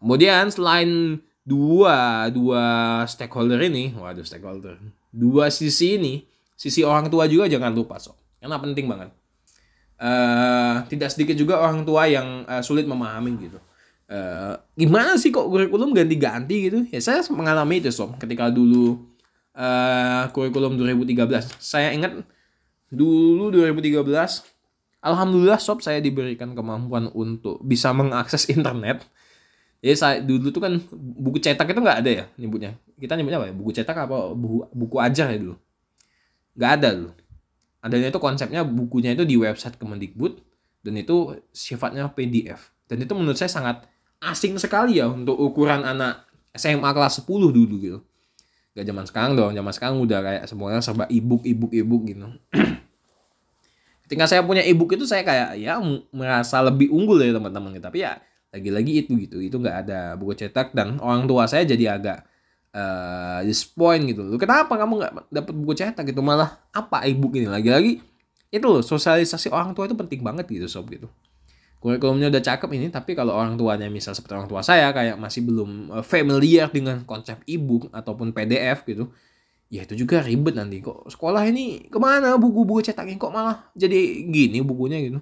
kemudian 0.02 0.50
selain 0.50 1.22
dua 1.46 2.26
dua 2.34 2.62
stakeholder 3.06 3.62
ini 3.62 3.94
waduh 3.94 4.26
stakeholder 4.26 4.76
dua 5.14 5.48
sisi 5.48 5.96
ini 5.96 6.14
sisi 6.58 6.82
orang 6.82 7.06
tua 7.08 7.30
juga 7.30 7.46
jangan 7.46 7.70
lupa 7.70 8.02
so 8.02 8.18
karena 8.42 8.58
penting 8.58 8.90
banget 8.90 9.14
uh, 10.00 10.84
tidak 10.88 11.12
sedikit 11.12 11.36
juga 11.36 11.60
orang 11.60 11.84
tua 11.84 12.08
yang 12.08 12.44
uh, 12.44 12.62
sulit 12.62 12.84
memahami 12.84 13.32
gitu. 13.48 13.58
Uh, 14.06 14.54
gimana 14.78 15.18
sih 15.18 15.34
kok 15.34 15.50
kurikulum 15.50 15.90
ganti-ganti 15.90 16.70
gitu? 16.70 16.78
Ya 16.92 17.00
saya 17.02 17.26
mengalami 17.32 17.82
itu 17.82 17.90
sob. 17.90 18.14
Ketika 18.20 18.52
dulu 18.52 19.02
uh, 19.56 20.30
kurikulum 20.30 20.78
2013, 20.78 21.58
saya 21.58 21.90
ingat 21.90 22.22
dulu 22.92 23.50
2013, 23.50 24.06
alhamdulillah 25.06 25.62
sob 25.62 25.78
saya 25.80 26.02
diberikan 26.02 26.52
kemampuan 26.58 27.08
untuk 27.14 27.62
bisa 27.62 27.94
mengakses 27.94 28.50
internet. 28.50 29.06
Jadi 29.78 29.94
saya 29.94 30.16
dulu 30.18 30.50
tuh 30.50 30.62
kan 30.62 30.74
buku 30.94 31.38
cetak 31.38 31.70
itu 31.70 31.78
nggak 31.78 31.98
ada 32.02 32.10
ya 32.10 32.24
nyebutnya. 32.34 32.74
Kita 32.98 33.14
nyebutnya 33.14 33.38
apa 33.38 33.48
ya? 33.48 33.54
Buku 33.54 33.70
cetak 33.70 33.96
apa 33.96 34.34
buku 34.34 34.66
buku 34.74 34.96
ajar 34.98 35.30
ya 35.30 35.38
dulu? 35.38 35.54
Nggak 36.58 36.72
ada 36.82 36.88
dulu 36.90 37.10
adanya 37.86 38.10
itu 38.10 38.18
konsepnya 38.18 38.66
bukunya 38.66 39.14
itu 39.14 39.22
di 39.22 39.38
website 39.38 39.78
Kemendikbud 39.78 40.42
dan 40.82 40.98
itu 40.98 41.38
sifatnya 41.54 42.10
PDF. 42.10 42.74
Dan 42.90 43.06
itu 43.06 43.14
menurut 43.14 43.38
saya 43.38 43.50
sangat 43.50 43.86
asing 44.18 44.58
sekali 44.58 44.98
ya 44.98 45.06
untuk 45.06 45.38
ukuran 45.38 45.86
anak 45.86 46.26
SMA 46.58 46.90
kelas 46.90 47.22
10 47.22 47.54
dulu 47.54 47.74
gitu. 47.78 47.98
Gak 48.74 48.84
zaman 48.84 49.04
sekarang 49.06 49.32
dong, 49.38 49.54
zaman 49.54 49.72
sekarang 49.72 49.96
udah 50.02 50.18
kayak 50.20 50.44
semuanya 50.50 50.82
serba 50.82 51.06
ebook, 51.08 51.46
ebook, 51.46 51.72
ebook 51.72 52.02
gitu. 52.10 52.26
Ketika 54.06 54.30
saya 54.30 54.46
punya 54.46 54.62
ebook 54.62 54.94
itu 54.94 55.02
saya 55.02 55.26
kayak 55.26 55.58
ya 55.58 55.82
merasa 56.14 56.62
lebih 56.62 56.94
unggul 56.94 57.18
dari 57.18 57.34
teman-teman 57.34 57.74
gitu. 57.74 57.84
Tapi 57.90 57.98
ya 58.06 58.22
lagi-lagi 58.54 58.92
itu 59.02 59.12
gitu, 59.18 59.42
itu 59.42 59.56
nggak 59.58 59.76
ada 59.86 60.14
buku 60.14 60.38
cetak 60.38 60.70
dan 60.70 61.02
orang 61.02 61.26
tua 61.26 61.50
saya 61.50 61.66
jadi 61.66 61.98
agak 61.98 62.22
uh, 62.70 63.42
point 63.74 64.02
gitu. 64.06 64.22
Loh 64.22 64.38
kenapa 64.38 64.78
kamu 64.78 64.92
nggak 65.02 65.12
dapat 65.34 65.54
buku 65.58 65.74
cetak 65.74 66.06
gitu? 66.06 66.22
Malah 66.22 66.54
apa 66.70 67.02
ebook 67.10 67.34
ini? 67.34 67.50
Lagi-lagi 67.50 67.98
itu 68.54 68.62
loh 68.62 68.80
sosialisasi 68.80 69.50
orang 69.50 69.74
tua 69.74 69.90
itu 69.90 69.98
penting 69.98 70.22
banget 70.22 70.46
gitu 70.46 70.70
sob 70.70 70.86
gitu. 70.94 71.10
Kurikulumnya 71.82 72.30
udah 72.32 72.40
cakep 72.40 72.70
ini 72.78 72.86
tapi 72.88 73.12
kalau 73.12 73.36
orang 73.36 73.58
tuanya 73.58 73.90
misal 73.90 74.14
seperti 74.14 74.38
orang 74.38 74.48
tua 74.48 74.62
saya 74.64 74.94
kayak 74.94 75.20
masih 75.20 75.44
belum 75.44 76.00
familiar 76.06 76.70
dengan 76.72 77.04
konsep 77.04 77.42
ebook 77.44 77.92
ataupun 77.92 78.32
PDF 78.32 78.86
gitu 78.86 79.12
ya 79.66 79.82
itu 79.82 79.94
juga 80.06 80.22
ribet 80.22 80.54
nanti. 80.54 80.78
Kok 80.82 81.10
sekolah 81.10 81.42
ini 81.50 81.90
ke 81.90 81.98
mana? 81.98 82.38
Buku-buku 82.38 82.86
cetaknya 82.86 83.18
kok 83.18 83.32
malah 83.34 83.70
jadi 83.74 84.26
gini 84.30 84.62
bukunya 84.62 85.02
gitu. 85.02 85.18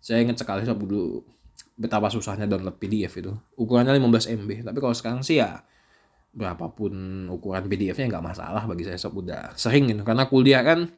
Saya 0.00 0.22
inget 0.22 0.38
sekali 0.38 0.62
sob 0.68 0.84
dulu 0.84 1.24
betapa 1.76 2.08
susahnya 2.12 2.44
download 2.48 2.76
PDF 2.76 3.12
itu. 3.20 3.32
Ukurannya 3.56 3.96
15 3.96 4.36
MB 4.44 4.50
tapi 4.68 4.78
kalau 4.80 4.94
sekarang 4.96 5.20
sih 5.24 5.40
ya 5.40 5.60
berapapun 6.36 7.24
ukuran 7.32 7.64
PDF-nya 7.64 8.12
nggak 8.12 8.26
masalah 8.36 8.68
bagi 8.68 8.84
saya 8.84 9.00
sob 9.00 9.16
udah 9.16 9.56
sering 9.56 9.88
gitu. 9.88 10.04
Karena 10.04 10.28
kuliah 10.28 10.60
kan 10.60 10.88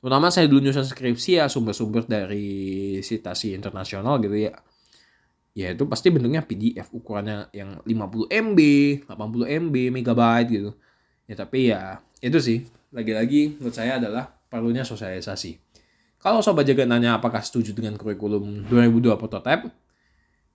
terutama 0.00 0.32
saya 0.32 0.48
dulu 0.48 0.64
nyusun 0.64 0.88
skripsi 0.88 1.36
ya 1.36 1.44
sumber-sumber 1.52 2.08
dari 2.08 2.96
citasi 3.04 3.52
internasional 3.52 4.16
gitu 4.24 4.36
ya. 4.36 4.56
Ya 5.52 5.74
itu 5.74 5.84
pasti 5.84 6.08
bentuknya 6.08 6.46
PDF 6.46 6.94
ukurannya 6.94 7.52
yang 7.52 7.84
50 7.84 8.32
MB 8.32 8.60
80 9.10 9.58
MB 9.68 9.74
megabyte 9.92 10.48
gitu 10.48 10.70
ya 11.30 11.34
tapi 11.38 11.70
ya 11.70 12.02
itu 12.18 12.42
sih 12.42 12.66
lagi-lagi 12.90 13.62
menurut 13.62 13.76
saya 13.78 14.02
adalah 14.02 14.26
perlunya 14.50 14.82
sosialisasi 14.82 15.62
kalau 16.18 16.42
sobat 16.42 16.66
jaga 16.66 16.82
nanya 16.90 17.22
apakah 17.22 17.38
setuju 17.38 17.70
dengan 17.70 17.94
kurikulum 17.94 18.66
2002 18.66 19.14
prototype 19.14 19.70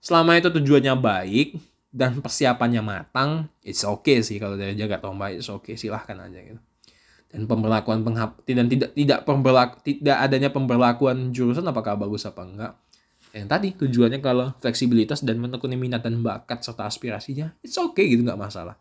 selama 0.03 0.35
itu 0.35 0.51
tujuannya 0.51 0.93
baik 0.99 1.55
dan 1.95 2.19
persiapannya 2.19 2.83
matang, 2.83 3.47
it's 3.63 3.87
okay 3.87 4.19
sih 4.19 4.35
kalau 4.35 4.59
dari 4.59 4.75
jaga 4.75 4.99
lomba 4.99 5.31
it's 5.31 5.47
okay 5.47 5.79
silahkan 5.79 6.19
aja 6.19 6.43
gitu. 6.43 6.59
Dan 7.31 7.47
pemberlakuan 7.47 8.03
penghap 8.03 8.43
tidak 8.43 8.67
tidak 8.67 8.89
tidak 8.91 9.19
pemberlaku 9.23 9.79
tidak 9.79 10.17
adanya 10.19 10.51
pemberlakuan 10.51 11.31
jurusan 11.31 11.63
apakah 11.63 11.95
bagus 11.95 12.27
apa 12.27 12.43
enggak. 12.43 12.73
Yang 13.31 13.47
tadi 13.47 13.67
tujuannya 13.79 14.19
kalau 14.19 14.51
fleksibilitas 14.59 15.23
dan 15.23 15.39
menekuni 15.39 15.79
minat 15.79 16.03
dan 16.03 16.19
bakat 16.19 16.67
serta 16.67 16.83
aspirasinya, 16.83 17.55
it's 17.63 17.79
okay 17.79 18.11
gitu 18.11 18.27
nggak 18.27 18.39
masalah. 18.39 18.75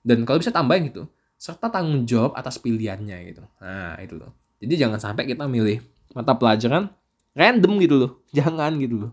Dan 0.00 0.24
kalau 0.24 0.40
bisa 0.40 0.52
tambahin 0.52 0.88
gitu, 0.88 1.08
serta 1.36 1.68
tanggung 1.68 2.08
jawab 2.08 2.36
atas 2.36 2.56
pilihannya 2.60 3.16
gitu. 3.32 3.42
Nah 3.60 3.96
itu 4.00 4.16
loh. 4.16 4.32
Jadi 4.60 4.74
jangan 4.76 5.00
sampai 5.00 5.24
kita 5.24 5.48
milih 5.48 5.80
mata 6.12 6.36
pelajaran 6.36 6.92
random 7.32 7.72
gitu 7.80 7.94
loh. 7.96 8.12
Jangan 8.36 8.76
gitu 8.76 8.96
loh 9.08 9.12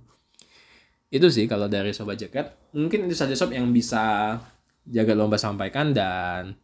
itu 1.07 1.27
sih 1.31 1.47
kalau 1.47 1.71
dari 1.71 1.95
sobat 1.95 2.19
jaket 2.19 2.51
mungkin 2.75 3.07
itu 3.07 3.15
saja 3.15 3.31
sob 3.31 3.55
yang 3.55 3.71
bisa 3.71 4.35
jaga 4.83 5.15
lomba 5.15 5.39
sampaikan 5.39 5.95
dan 5.95 6.55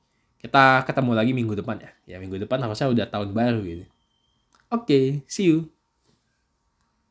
kita 0.43 0.83
ketemu 0.83 1.11
lagi 1.15 1.31
minggu 1.31 1.55
depan 1.55 1.79
ya 1.79 1.91
ya 2.03 2.17
minggu 2.19 2.43
depan 2.43 2.59
harusnya 2.59 2.91
udah 2.91 3.07
tahun 3.07 3.31
baru 3.31 3.63
gitu 3.63 3.85
oke 4.67 4.83
okay, 4.83 5.05
see 5.31 5.47
you 5.47 5.71